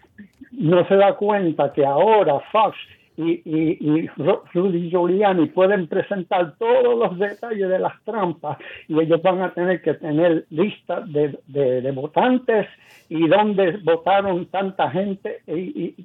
no 0.51 0.87
se 0.87 0.95
da 0.95 1.15
cuenta 1.15 1.73
que 1.73 1.83
ahora 1.83 2.39
Fox 2.51 2.77
y, 3.17 3.41
y, 3.45 4.07
Rudy 4.53 4.89
Giuliani 4.89 5.47
pueden 5.47 5.87
presentar 5.87 6.55
todos 6.57 6.97
los 6.97 7.17
detalles 7.17 7.69
de 7.69 7.79
las 7.79 7.93
trampas 8.03 8.57
y 8.87 8.99
ellos 8.99 9.21
van 9.21 9.41
a 9.41 9.53
tener 9.53 9.81
que 9.81 9.93
tener 9.93 10.45
listas 10.49 11.11
de, 11.11 11.39
de, 11.47 11.91
votantes 11.91 12.67
y 13.07 13.27
dónde 13.27 13.77
votaron 13.83 14.45
tanta 14.47 14.89
gente 14.91 15.41
y, 15.47 15.95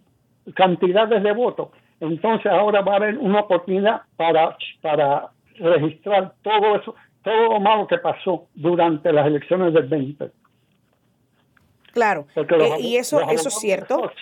cantidades 0.55 1.22
de 1.22 1.32
votos. 1.32 1.68
Entonces 1.99 2.51
ahora 2.51 2.80
va 2.80 2.95
a 2.95 2.97
haber 2.97 3.18
una 3.18 3.41
oportunidad 3.41 4.03
para, 4.16 4.57
para 4.80 5.30
registrar 5.59 6.35
todo 6.43 6.76
eso, 6.76 6.95
todo 7.22 7.55
lo 7.55 7.61
malo 7.61 7.87
que 7.87 7.99
pasó 7.99 8.47
durante 8.55 9.12
las 9.12 9.26
elecciones 9.26 9.74
del 9.74 9.89
20. 9.89 10.30
Claro, 11.93 12.26
eh, 12.37 12.76
y 12.80 12.97
eso, 12.97 13.20
eso 13.20 13.49
es 13.49 13.55
cierto. 13.59 14.12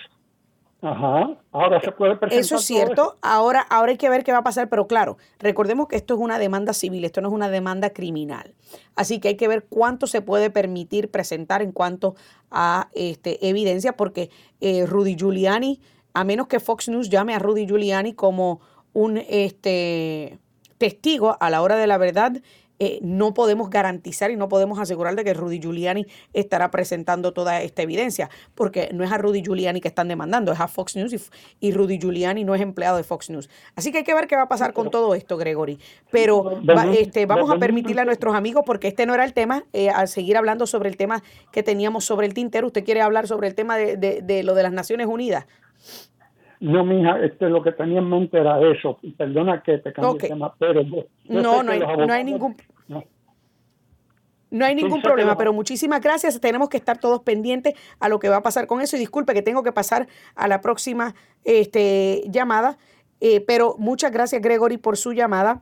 Ajá, 0.81 1.37
ahora 1.51 1.81
se 1.81 1.91
puede 1.91 2.15
presentar. 2.15 2.39
Eso 2.39 2.55
es 2.55 2.63
cierto, 2.63 3.17
Ahora, 3.21 3.61
ahora 3.61 3.91
hay 3.91 3.97
que 3.97 4.09
ver 4.09 4.23
qué 4.23 4.31
va 4.31 4.37
a 4.37 4.43
pasar, 4.43 4.69
pero 4.69 4.87
claro, 4.87 5.17
recordemos 5.37 5.87
que 5.89 5.97
esto 5.97 6.13
es 6.13 6.19
una 6.21 6.39
demanda 6.39 6.73
civil, 6.73 7.03
esto 7.03 7.19
no 7.19 7.27
es 7.27 7.33
una 7.33 7.49
demanda 7.49 7.89
criminal. 7.89 8.55
Así 8.95 9.19
que 9.19 9.29
hay 9.29 9.35
que 9.35 9.49
ver 9.49 9.65
cuánto 9.67 10.07
se 10.07 10.21
puede 10.21 10.49
permitir 10.49 11.11
presentar 11.11 11.61
en 11.61 11.73
cuanto 11.73 12.15
a 12.49 12.87
este, 12.93 13.49
evidencia, 13.49 13.97
porque 13.97 14.29
eh, 14.61 14.85
Rudy 14.85 15.15
Giuliani, 15.17 15.81
a 16.13 16.23
menos 16.23 16.47
que 16.47 16.61
Fox 16.61 16.87
News 16.87 17.09
llame 17.09 17.35
a 17.35 17.39
Rudy 17.39 17.65
Giuliani 17.67 18.13
como 18.13 18.61
un 18.93 19.17
este, 19.17 20.39
testigo 20.77 21.35
a 21.41 21.49
la 21.49 21.61
hora 21.61 21.75
de 21.75 21.87
la 21.87 21.97
verdad, 21.97 22.41
eh, 22.79 22.99
no 23.01 23.33
podemos 23.33 23.69
garantizar 23.69 24.31
y 24.31 24.35
no 24.35 24.47
podemos 24.47 24.79
asegurar 24.79 25.15
de 25.15 25.23
que 25.23 25.33
Rudy 25.33 25.59
Giuliani 25.59 26.07
estará 26.33 26.71
presentando 26.71 27.33
toda 27.33 27.61
esta 27.61 27.81
evidencia, 27.81 28.29
porque 28.55 28.89
no 28.93 29.03
es 29.03 29.11
a 29.11 29.17
Rudy 29.17 29.41
Giuliani 29.41 29.81
que 29.81 29.89
están 29.89 30.07
demandando, 30.07 30.51
es 30.51 30.59
a 30.59 30.67
Fox 30.67 30.95
News 30.95 31.29
y, 31.59 31.71
Rudy 31.71 31.99
Giuliani 31.99 32.43
no 32.43 32.55
es 32.55 32.61
empleado 32.61 32.97
de 32.97 33.03
Fox 33.03 33.29
News. 33.29 33.49
Así 33.75 33.91
que 33.91 33.99
hay 33.99 34.03
que 34.03 34.13
ver 34.13 34.27
qué 34.27 34.35
va 34.35 34.43
a 34.43 34.47
pasar 34.47 34.73
con 34.73 34.89
todo 34.91 35.13
esto, 35.13 35.37
Gregory. 35.37 35.79
Pero 36.09 36.59
este, 36.97 37.25
vamos 37.25 37.51
a 37.51 37.57
permitirle 37.57 38.01
a 38.01 38.05
nuestros 38.05 38.35
amigos, 38.35 38.63
porque 38.65 38.87
este 38.87 39.05
no 39.05 39.13
era 39.13 39.25
el 39.25 39.33
tema, 39.33 39.65
eh, 39.73 39.89
al 39.89 40.07
seguir 40.07 40.37
hablando 40.37 40.65
sobre 40.65 40.89
el 40.89 40.97
tema 40.97 41.21
que 41.51 41.63
teníamos 41.63 42.05
sobre 42.05 42.27
el 42.27 42.33
tintero, 42.33 42.67
¿usted 42.67 42.83
quiere 42.83 43.01
hablar 43.01 43.27
sobre 43.27 43.47
el 43.47 43.55
tema 43.55 43.77
de, 43.77 43.97
de 43.97 44.43
lo 44.43 44.55
de 44.55 44.63
las 44.63 44.71
Naciones 44.71 45.07
Unidas? 45.07 45.45
No, 46.59 46.83
mija, 46.83 47.19
este, 47.23 47.49
lo 47.49 47.63
que 47.63 47.71
tenía 47.71 47.99
en 47.99 48.09
mente 48.09 48.37
era 48.37 48.59
eso. 48.69 48.99
Perdona 49.17 49.63
que 49.63 49.77
te 49.77 49.93
cambie 49.93 50.23
el 50.23 50.29
tema, 50.29 50.53
pero... 50.59 50.83
no, 50.83 51.63
no 51.63 51.71
hay, 51.71 51.79
no 51.79 52.13
hay, 52.13 52.23
ningún... 52.23 52.55
No. 54.51 54.65
hay 54.65 54.75
ningún 54.75 55.01
problema, 55.01 55.37
pero 55.37 55.53
muchísimas 55.53 56.01
gracias. 56.01 56.39
Tenemos 56.41 56.67
que 56.67 56.77
estar 56.77 56.97
todos 56.97 57.21
pendientes 57.21 57.75
a 57.99 58.09
lo 58.09 58.19
que 58.19 58.27
va 58.27 58.37
a 58.37 58.41
pasar 58.43 58.67
con 58.67 58.81
eso. 58.81 58.97
Y 58.97 58.99
disculpe 58.99 59.33
que 59.33 59.41
tengo 59.41 59.63
que 59.63 59.71
pasar 59.71 60.07
a 60.35 60.47
la 60.49 60.59
próxima 60.59 61.15
este, 61.45 62.23
llamada, 62.27 62.77
eh, 63.21 63.39
pero 63.41 63.75
muchas 63.77 64.11
gracias, 64.11 64.41
Gregory, 64.41 64.77
por 64.77 64.97
su 64.97 65.13
llamada 65.13 65.61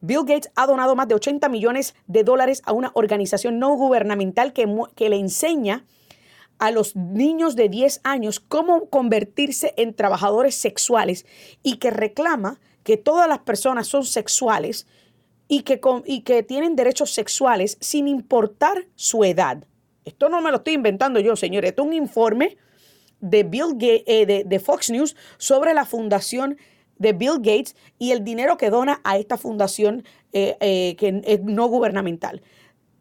Bill 0.00 0.24
Gates 0.24 0.50
ha 0.54 0.66
donado 0.66 0.96
más 0.96 1.08
de 1.08 1.16
80 1.16 1.48
millones 1.48 1.94
de 2.06 2.24
dólares 2.24 2.62
a 2.64 2.72
una 2.72 2.92
organización 2.94 3.58
no 3.58 3.74
gubernamental 3.74 4.52
que, 4.52 4.66
le 5.08 5.16
enseña 5.16 5.84
a 6.58 6.70
los 6.70 6.94
niños 6.94 7.56
de 7.56 7.68
10 7.68 8.00
años 8.04 8.38
cómo 8.38 8.88
convertirse 8.88 9.74
en 9.76 9.94
trabajadores 9.94 10.54
sexuales 10.54 11.26
y 11.64 11.76
que 11.76 11.90
reclama 11.90 12.60
que 12.84 12.96
todas 12.96 13.28
las 13.28 13.40
personas 13.40 13.88
son 13.88 14.04
sexuales 14.04 14.86
y 15.48 15.62
que 15.62 16.42
tienen 16.44 16.76
derechos 16.76 17.12
sexuales 17.12 17.76
sin 17.80 18.08
importar 18.08 18.86
su 18.94 19.24
edad. 19.24 19.64
Esto 20.04 20.28
no 20.28 20.40
me 20.40 20.50
lo 20.50 20.58
estoy 20.58 20.74
inventando 20.74 21.20
yo, 21.20 21.36
señores. 21.36 21.70
Esto 21.70 21.82
es 21.82 21.88
un 21.88 21.94
informe 21.94 22.56
de, 23.20 23.44
Bill 23.44 23.76
eh, 23.80 24.44
de, 24.46 24.60
Fox 24.60 24.90
News 24.90 25.16
sobre 25.38 25.74
la 25.74 25.84
fundación 25.84 26.58
de 26.98 27.12
Bill 27.12 27.38
Gates 27.38 27.76
y 27.98 28.12
el 28.12 28.24
dinero 28.24 28.56
que 28.56 28.70
dona 28.70 29.00
a 29.04 29.16
esta 29.16 29.36
fundación 29.36 30.04
eh, 30.32 30.56
eh, 30.60 30.96
que 30.96 31.22
es 31.24 31.40
no 31.42 31.66
gubernamental. 31.68 32.42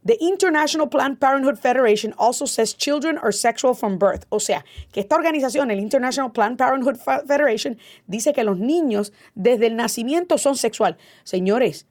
The 0.03 0.17
International 0.19 0.89
Planned 0.89 1.19
Parenthood 1.19 1.57
Federation 1.57 2.13
also 2.17 2.47
says 2.47 2.75
children 2.75 3.19
are 3.19 3.31
sexual 3.31 3.75
from 3.75 3.99
birth. 3.99 4.25
O 4.29 4.39
sea, 4.39 4.65
que 4.91 5.01
esta 5.01 5.15
organización, 5.15 5.69
el 5.69 5.79
International 5.79 6.31
Planned 6.31 6.57
Parenthood 6.57 6.97
Federation, 7.27 7.77
dice 8.07 8.33
que 8.33 8.43
los 8.43 8.57
niños 8.57 9.13
desde 9.35 9.67
el 9.67 9.75
nacimiento 9.75 10.39
son 10.39 10.55
sexual. 10.55 10.97
Señores, 11.23 11.85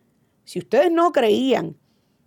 si 0.45 0.59
ustedes 0.59 0.91
no 0.91 1.13
creían 1.13 1.77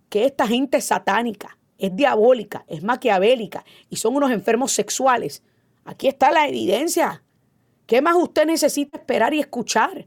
que 0.08 0.24
esta 0.24 0.46
gente 0.46 0.80
satánica 0.80 1.58
es 1.78 1.94
diabólica, 1.94 2.64
es 2.68 2.82
maquiavélica 2.82 3.64
y 3.90 3.96
son 3.96 4.16
unos 4.16 4.30
enfermos 4.30 4.72
sexuales. 4.72 5.42
Aquí 5.84 6.08
está 6.08 6.30
la 6.30 6.48
evidencia. 6.48 7.22
¿Qué 7.86 8.00
más 8.00 8.16
usted 8.16 8.46
necesita 8.46 8.98
esperar 8.98 9.34
y 9.34 9.40
escuchar? 9.40 10.06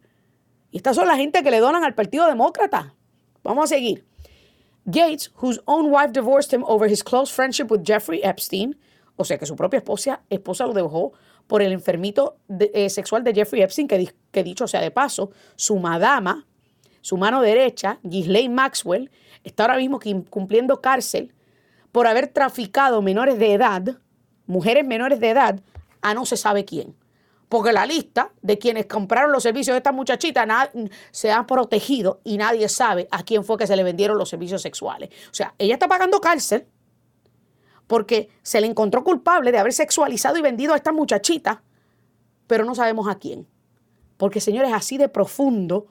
Y 0.71 0.77
estas 0.77 0.95
son 0.95 1.07
la 1.07 1.15
gente 1.15 1.43
que 1.43 1.51
le 1.51 1.59
donan 1.59 1.83
al 1.83 1.93
Partido 1.93 2.25
Demócrata. 2.27 2.95
Vamos 3.43 3.65
a 3.65 3.75
seguir. 3.75 4.05
Gates, 4.85 5.31
whose 5.41 5.61
own 5.65 5.91
wife 5.91 6.11
divorced 6.13 6.53
him 6.53 6.63
over 6.65 6.89
his 6.89 7.03
close 7.03 7.31
friendship 7.31 7.67
with 7.69 7.83
Jeffrey 7.83 8.21
Epstein, 8.23 8.77
o 9.17 9.25
sea 9.25 9.37
que 9.37 9.45
su 9.45 9.55
propia 9.55 9.79
esposa, 9.79 10.21
esposa 10.29 10.65
lo 10.65 10.73
dejó 10.73 11.11
por 11.45 11.61
el 11.61 11.71
enfermito 11.71 12.37
eh, 12.49 12.89
sexual 12.89 13.23
de 13.23 13.33
Jeffrey 13.33 13.61
Epstein, 13.61 13.87
que, 13.87 14.13
que 14.31 14.43
dicho 14.43 14.67
sea 14.67 14.81
de 14.81 14.91
paso, 14.91 15.31
su 15.55 15.77
madama, 15.77 16.47
su 17.01 17.17
mano 17.17 17.41
derecha, 17.41 17.99
Ghislaine 18.03 18.53
Maxwell, 18.53 19.11
está 19.43 19.63
ahora 19.63 19.77
mismo 19.77 19.99
cumpliendo 20.29 20.81
cárcel 20.81 21.33
por 21.91 22.07
haber 22.07 22.27
traficado 22.27 23.01
menores 23.01 23.39
de 23.39 23.53
edad, 23.53 23.97
mujeres 24.45 24.85
menores 24.85 25.19
de 25.19 25.29
edad, 25.29 25.59
a 26.01 26.13
no 26.13 26.25
se 26.25 26.37
sabe 26.37 26.65
quién. 26.65 26.95
Porque 27.49 27.71
la 27.71 27.85
lista 27.85 28.31
de 28.41 28.57
quienes 28.57 28.87
compraron 28.87 29.31
los 29.31 29.43
servicios 29.43 29.73
de 29.73 29.77
esta 29.77 29.93
muchachita 29.93 30.45
se 31.11 31.31
ha 31.31 31.47
protegido 31.47 32.19
y 32.23 32.37
nadie 32.37 32.67
sabe 32.67 33.07
a 33.09 33.23
quién 33.23 33.43
fue 33.45 33.57
que 33.57 33.67
se 33.67 33.75
le 33.75 33.83
vendieron 33.83 34.17
los 34.17 34.29
servicios 34.29 34.61
sexuales. 34.61 35.09
O 35.31 35.33
sea, 35.33 35.53
ella 35.57 35.75
está 35.75 35.87
pagando 35.87 36.19
cárcel 36.19 36.67
porque 37.87 38.29
se 38.41 38.59
le 38.59 38.67
encontró 38.67 39.03
culpable 39.03 39.51
de 39.51 39.59
haber 39.59 39.71
sexualizado 39.71 40.37
y 40.37 40.41
vendido 40.41 40.73
a 40.73 40.75
esta 40.75 40.91
muchachita, 40.91 41.63
pero 42.45 42.65
no 42.65 42.75
sabemos 42.75 43.07
a 43.07 43.15
quién. 43.15 43.47
Porque, 44.17 44.41
señores, 44.41 44.73
así 44.73 44.97
de 44.97 45.07
profundo 45.07 45.87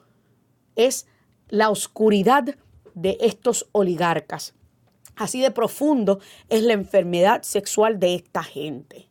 es 0.75 1.07
la 1.49 1.69
oscuridad 1.71 2.55
de 2.93 3.17
estos 3.19 3.67
oligarcas. 3.71 4.53
Así 5.17 5.41
de 5.41 5.49
profundo 5.49 6.19
es 6.47 6.61
la 6.61 6.73
enfermedad 6.73 7.41
sexual 7.41 7.99
de 7.99 8.13
esta 8.13 8.43
gente. 8.43 9.09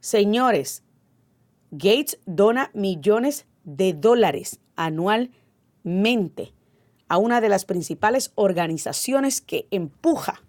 Señores, 0.00 0.82
Gates 1.70 2.18
dona 2.24 2.70
millones 2.72 3.46
de 3.64 3.92
dólares 3.92 4.60
anualmente 4.76 6.54
a 7.06 7.18
una 7.18 7.42
de 7.42 7.50
las 7.50 7.66
principales 7.66 8.32
organizaciones 8.34 9.42
que 9.42 9.68
empuja 9.70 10.42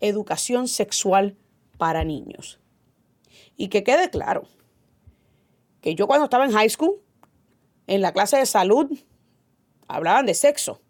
educación 0.00 0.66
sexual 0.66 1.36
para 1.76 2.02
niños. 2.02 2.58
Y 3.56 3.68
que 3.68 3.84
quede 3.84 4.10
claro, 4.10 4.48
que 5.80 5.94
yo 5.94 6.08
cuando 6.08 6.24
estaba 6.24 6.44
en 6.44 6.52
high 6.52 6.70
school, 6.70 7.00
en 7.86 8.00
la 8.00 8.12
clase 8.12 8.36
de 8.36 8.46
salud, 8.46 8.98
hablaban 9.86 10.26
de 10.26 10.34
sexo 10.34 10.80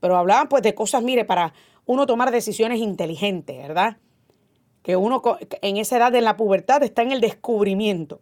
pero 0.00 0.16
hablaban 0.16 0.48
pues 0.48 0.62
de 0.62 0.74
cosas, 0.74 1.02
mire, 1.02 1.24
para 1.24 1.52
uno 1.86 2.06
tomar 2.06 2.30
decisiones 2.30 2.80
inteligentes, 2.80 3.56
¿verdad? 3.56 3.98
Que 4.82 4.96
uno 4.96 5.22
en 5.62 5.76
esa 5.76 5.96
edad 5.96 6.12
de 6.12 6.20
la 6.20 6.36
pubertad 6.36 6.82
está 6.82 7.02
en 7.02 7.12
el 7.12 7.20
descubrimiento. 7.20 8.20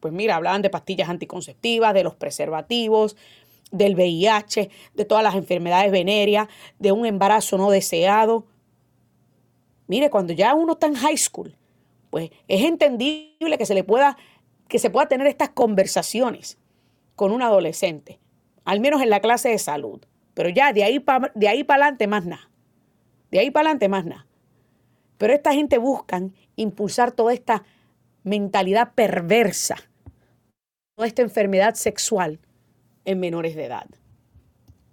Pues 0.00 0.12
mira, 0.12 0.36
hablaban 0.36 0.62
de 0.62 0.70
pastillas 0.70 1.08
anticonceptivas, 1.08 1.94
de 1.94 2.04
los 2.04 2.14
preservativos, 2.14 3.16
del 3.70 3.94
VIH, 3.94 4.70
de 4.94 5.04
todas 5.04 5.24
las 5.24 5.34
enfermedades 5.34 5.90
venéreas, 5.90 6.48
de 6.78 6.92
un 6.92 7.06
embarazo 7.06 7.58
no 7.58 7.70
deseado. 7.70 8.46
Mire, 9.86 10.10
cuando 10.10 10.32
ya 10.32 10.54
uno 10.54 10.74
está 10.74 10.86
en 10.86 10.94
high 10.94 11.16
school, 11.16 11.56
pues 12.10 12.30
es 12.48 12.62
entendible 12.64 13.58
que 13.58 13.66
se 13.66 13.74
le 13.74 13.82
pueda 13.82 14.16
que 14.68 14.78
se 14.78 14.90
pueda 14.90 15.06
tener 15.06 15.26
estas 15.26 15.50
conversaciones 15.50 16.58
con 17.16 17.32
un 17.32 17.42
adolescente, 17.42 18.18
al 18.64 18.80
menos 18.80 19.02
en 19.02 19.10
la 19.10 19.20
clase 19.20 19.50
de 19.50 19.58
salud. 19.58 20.00
Pero 20.34 20.48
ya 20.48 20.72
de 20.72 20.84
ahí 20.84 20.98
para 21.00 21.32
adelante 21.36 22.06
más 22.06 22.26
nada. 22.26 22.50
De 23.30 23.38
ahí 23.38 23.50
para 23.50 23.68
adelante 23.68 23.88
más 23.88 24.04
nada. 24.04 24.26
Pero 25.18 25.32
esta 25.32 25.52
gente 25.52 25.78
buscan 25.78 26.34
impulsar 26.56 27.12
toda 27.12 27.32
esta 27.32 27.64
mentalidad 28.24 28.94
perversa, 28.94 29.76
toda 30.96 31.06
esta 31.06 31.22
enfermedad 31.22 31.74
sexual 31.74 32.40
en 33.04 33.20
menores 33.20 33.54
de 33.54 33.66
edad. 33.66 33.86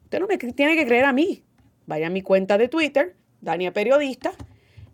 Usted 0.03 0.19
no 0.19 0.27
me 0.27 0.37
tiene 0.37 0.75
que 0.75 0.85
creer 0.85 1.05
a 1.05 1.13
mí. 1.13 1.43
Vaya 1.87 2.07
a 2.07 2.09
mi 2.11 2.21
cuenta 2.21 2.57
de 2.57 2.67
Twitter, 2.67 3.15
Dania 3.41 3.73
Periodista, 3.73 4.33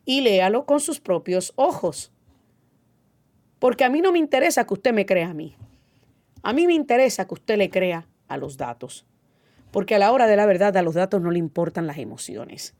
y 0.05 0.21
léalo 0.21 0.65
con 0.65 0.79
sus 0.79 0.99
propios 0.99 1.51
ojos. 1.55 2.11
Porque 3.59 3.83
a 3.83 3.89
mí 3.89 4.01
no 4.01 4.11
me 4.11 4.19
interesa 4.19 4.65
que 4.65 4.73
usted 4.75 4.93
me 4.93 5.05
crea 5.05 5.29
a 5.29 5.33
mí. 5.33 5.55
A 6.43 6.53
mí 6.53 6.67
me 6.67 6.73
interesa 6.73 7.27
que 7.27 7.33
usted 7.33 7.57
le 7.57 7.69
crea 7.69 8.07
a 8.27 8.37
los 8.37 8.55
datos 8.57 9.05
porque 9.71 9.95
a 9.95 9.99
la 9.99 10.11
hora 10.11 10.27
de 10.27 10.35
la 10.35 10.45
verdad 10.45 10.75
a 10.77 10.81
los 10.81 10.95
datos 10.95 11.21
no 11.21 11.31
le 11.31 11.39
importan 11.39 11.87
las 11.87 11.97
emociones. 11.97 12.75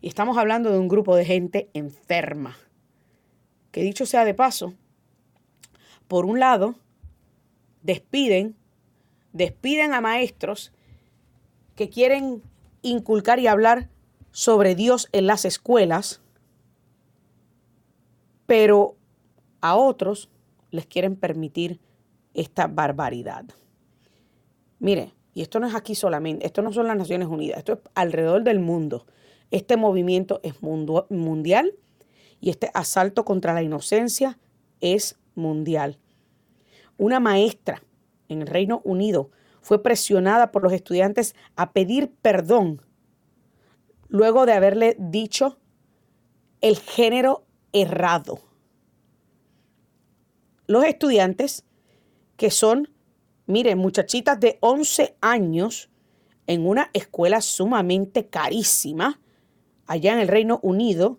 Y 0.00 0.08
estamos 0.08 0.36
hablando 0.36 0.72
de 0.72 0.78
un 0.78 0.88
grupo 0.88 1.14
de 1.14 1.24
gente 1.24 1.70
enferma, 1.74 2.56
que 3.70 3.82
dicho 3.82 4.06
sea 4.06 4.24
de 4.24 4.34
paso, 4.34 4.74
por 6.08 6.26
un 6.26 6.40
lado, 6.40 6.74
despiden, 7.82 8.56
despiden 9.32 9.94
a 9.94 10.00
maestros 10.00 10.72
que 11.76 11.88
quieren 11.88 12.42
inculcar 12.82 13.38
y 13.38 13.46
hablar 13.46 13.88
sobre 14.30 14.74
Dios 14.74 15.08
en 15.12 15.26
las 15.26 15.44
escuelas, 15.44 16.20
pero 18.46 18.96
a 19.60 19.76
otros 19.76 20.28
les 20.70 20.86
quieren 20.86 21.16
permitir 21.16 21.80
esta 22.34 22.66
barbaridad. 22.66 23.44
Mire, 24.78 25.14
y 25.34 25.42
esto 25.42 25.60
no 25.60 25.66
es 25.66 25.74
aquí 25.74 25.94
solamente, 25.94 26.46
esto 26.46 26.62
no 26.62 26.72
son 26.72 26.86
las 26.86 26.96
Naciones 26.96 27.28
Unidas, 27.28 27.58
esto 27.58 27.74
es 27.74 27.78
alrededor 27.94 28.42
del 28.42 28.60
mundo. 28.60 29.06
Este 29.50 29.76
movimiento 29.76 30.40
es 30.42 30.62
mundial 30.62 31.74
y 32.40 32.50
este 32.50 32.70
asalto 32.74 33.24
contra 33.24 33.52
la 33.52 33.62
inocencia 33.62 34.38
es 34.80 35.18
mundial. 35.34 35.98
Una 36.96 37.20
maestra 37.20 37.82
en 38.28 38.42
el 38.42 38.48
Reino 38.48 38.80
Unido 38.84 39.30
fue 39.60 39.82
presionada 39.82 40.52
por 40.52 40.62
los 40.62 40.72
estudiantes 40.72 41.34
a 41.56 41.72
pedir 41.72 42.10
perdón 42.22 42.82
luego 44.08 44.44
de 44.44 44.52
haberle 44.52 44.96
dicho 44.98 45.58
el 46.60 46.78
género 46.78 47.44
errado. 47.72 48.40
Los 50.66 50.84
estudiantes 50.84 51.64
que 52.36 52.50
son, 52.50 52.88
miren, 53.46 53.78
muchachitas 53.78 54.38
de 54.40 54.58
11 54.60 55.16
años 55.20 55.90
en 56.46 56.66
una 56.66 56.90
escuela 56.92 57.40
sumamente 57.40 58.26
carísima 58.26 59.20
allá 59.86 60.12
en 60.12 60.20
el 60.20 60.28
Reino 60.28 60.60
Unido, 60.62 61.18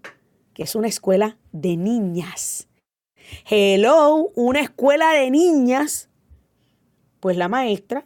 que 0.53 0.63
es 0.63 0.76
una 0.76 0.88
escuela 0.88 1.38
de 1.51 1.78
niñas. 1.78 2.67
Hello, 3.49 4.32
una 4.36 4.61
escuela 4.61 5.11
de 5.13 5.32
niñas. 5.32 6.09
Pues 7.19 7.38
la 7.38 7.47
maestra 7.47 8.05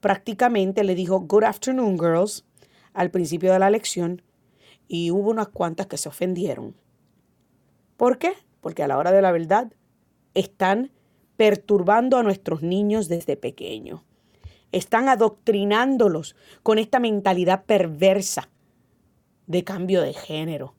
prácticamente 0.00 0.84
le 0.84 0.94
dijo, 0.94 1.20
Good 1.20 1.44
afternoon, 1.44 1.98
girls, 1.98 2.44
al 2.92 3.10
principio 3.10 3.52
de 3.52 3.58
la 3.58 3.70
lección, 3.70 4.22
y 4.88 5.10
hubo 5.10 5.30
unas 5.30 5.48
cuantas 5.48 5.86
que 5.86 5.96
se 5.96 6.08
ofendieron. 6.08 6.74
¿Por 7.96 8.18
qué? 8.18 8.34
Porque 8.60 8.82
a 8.82 8.88
la 8.88 8.98
hora 8.98 9.12
de 9.12 9.22
la 9.22 9.32
verdad 9.32 9.72
están 10.34 10.90
perturbando 11.36 12.16
a 12.16 12.22
nuestros 12.22 12.62
niños 12.62 13.08
desde 13.08 13.36
pequeños. 13.36 14.02
Están 14.72 15.08
adoctrinándolos 15.08 16.36
con 16.62 16.78
esta 16.78 16.98
mentalidad 16.98 17.64
perversa 17.64 18.48
de 19.46 19.64
cambio 19.64 20.02
de 20.02 20.12
género. 20.12 20.74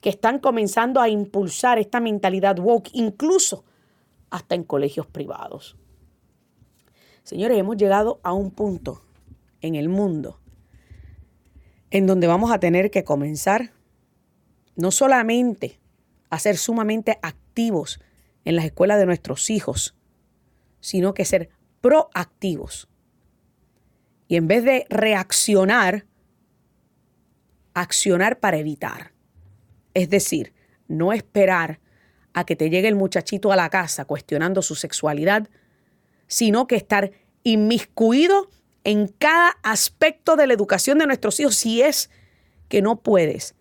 Que 0.00 0.10
están 0.10 0.38
comenzando 0.38 1.00
a 1.00 1.08
impulsar 1.08 1.78
esta 1.78 2.00
mentalidad 2.00 2.58
woke, 2.58 2.90
incluso 2.92 3.64
hasta 4.30 4.54
en 4.54 4.64
colegios 4.64 5.06
privados. 5.06 5.76
Señores, 7.22 7.58
hemos 7.58 7.76
llegado 7.76 8.20
a 8.22 8.32
un 8.32 8.50
punto 8.50 9.02
en 9.60 9.74
el 9.74 9.88
mundo 9.88 10.38
en 11.90 12.06
donde 12.06 12.26
vamos 12.26 12.50
a 12.50 12.60
tener 12.60 12.90
que 12.90 13.04
comenzar 13.04 13.72
no 14.74 14.90
solamente 14.90 15.80
a 16.30 16.38
ser 16.38 16.56
sumamente 16.56 17.18
activos 17.22 18.00
en 18.46 18.54
las 18.56 18.64
escuelas 18.64 18.98
de 18.98 19.06
nuestros 19.06 19.50
hijos, 19.50 19.94
sino 20.80 21.12
que 21.12 21.24
ser 21.24 21.50
proactivos. 21.80 22.88
Y 24.28 24.36
en 24.36 24.46
vez 24.46 24.64
de 24.64 24.86
reaccionar, 24.88 26.06
accionar 27.74 28.38
para 28.38 28.56
evitar. 28.56 29.12
Es 29.94 30.08
decir, 30.08 30.54
no 30.86 31.12
esperar 31.12 31.80
a 32.34 32.44
que 32.44 32.54
te 32.54 32.70
llegue 32.70 32.86
el 32.86 32.94
muchachito 32.94 33.50
a 33.50 33.56
la 33.56 33.68
casa 33.68 34.04
cuestionando 34.04 34.62
su 34.62 34.76
sexualidad, 34.76 35.48
sino 36.28 36.68
que 36.68 36.76
estar 36.76 37.10
inmiscuido 37.42 38.48
en 38.84 39.08
cada 39.08 39.56
aspecto 39.64 40.36
de 40.36 40.46
la 40.46 40.54
educación 40.54 40.98
de 40.98 41.06
nuestros 41.06 41.40
hijos 41.40 41.56
si 41.56 41.82
es 41.82 42.10
que 42.68 42.80
no 42.80 43.02
puedes. 43.02 43.56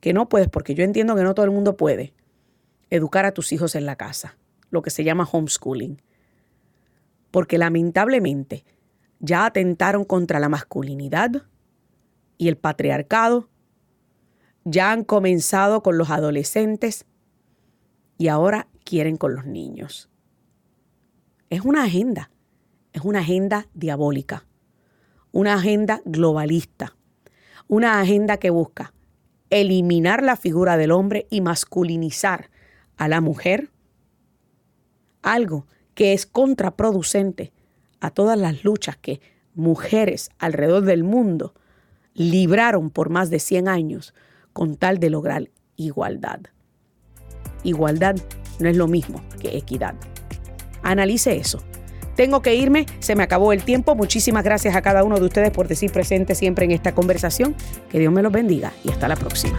Que 0.00 0.12
no 0.12 0.28
puedes, 0.28 0.48
porque 0.48 0.74
yo 0.74 0.84
entiendo 0.84 1.16
que 1.16 1.22
no 1.22 1.34
todo 1.34 1.46
el 1.46 1.52
mundo 1.52 1.78
puede 1.78 2.12
educar 2.90 3.24
a 3.24 3.32
tus 3.32 3.52
hijos 3.52 3.74
en 3.74 3.86
la 3.86 3.96
casa, 3.96 4.36
lo 4.70 4.82
que 4.82 4.90
se 4.90 5.04
llama 5.04 5.28
homeschooling. 5.30 6.02
Porque 7.30 7.58
lamentablemente 7.58 8.64
ya 9.20 9.46
atentaron 9.46 10.04
contra 10.04 10.38
la 10.38 10.48
masculinidad 10.48 11.42
y 12.36 12.48
el 12.48 12.56
patriarcado, 12.56 13.48
ya 14.64 14.92
han 14.92 15.04
comenzado 15.04 15.82
con 15.82 15.98
los 15.98 16.10
adolescentes 16.10 17.06
y 18.18 18.28
ahora 18.28 18.68
quieren 18.84 19.16
con 19.16 19.34
los 19.34 19.46
niños. 19.46 20.10
Es 21.50 21.62
una 21.62 21.84
agenda, 21.84 22.30
es 22.92 23.02
una 23.02 23.20
agenda 23.20 23.68
diabólica, 23.74 24.46
una 25.32 25.54
agenda 25.54 26.00
globalista, 26.04 26.96
una 27.68 28.00
agenda 28.00 28.36
que 28.38 28.50
busca 28.50 28.94
eliminar 29.50 30.22
la 30.22 30.36
figura 30.36 30.76
del 30.76 30.90
hombre 30.90 31.26
y 31.30 31.40
masculinizar 31.40 32.50
a 32.96 33.08
la 33.08 33.20
mujer, 33.20 33.70
algo 35.22 35.66
que 35.94 36.12
es 36.12 36.26
contraproducente 36.26 37.52
a 38.00 38.10
todas 38.10 38.38
las 38.38 38.64
luchas 38.64 38.96
que 38.96 39.20
mujeres 39.54 40.30
alrededor 40.38 40.84
del 40.84 41.04
mundo 41.04 41.54
libraron 42.14 42.90
por 42.90 43.10
más 43.10 43.30
de 43.30 43.38
100 43.38 43.68
años 43.68 44.14
con 44.52 44.76
tal 44.76 44.98
de 44.98 45.10
lograr 45.10 45.50
igualdad. 45.76 46.40
Igualdad 47.62 48.16
no 48.60 48.68
es 48.68 48.76
lo 48.76 48.86
mismo 48.86 49.22
que 49.40 49.56
equidad. 49.56 49.94
Analice 50.82 51.36
eso. 51.36 51.62
Tengo 52.14 52.42
que 52.42 52.54
irme, 52.54 52.86
se 53.00 53.16
me 53.16 53.24
acabó 53.24 53.52
el 53.52 53.64
tiempo. 53.64 53.96
Muchísimas 53.96 54.44
gracias 54.44 54.76
a 54.76 54.82
cada 54.82 55.02
uno 55.02 55.18
de 55.18 55.26
ustedes 55.26 55.50
por 55.50 55.66
decir 55.66 55.90
presente 55.90 56.34
siempre 56.34 56.64
en 56.64 56.70
esta 56.70 56.94
conversación. 56.94 57.56
Que 57.90 57.98
Dios 57.98 58.12
me 58.12 58.22
los 58.22 58.32
bendiga 58.32 58.72
y 58.84 58.90
hasta 58.90 59.08
la 59.08 59.16
próxima. 59.16 59.58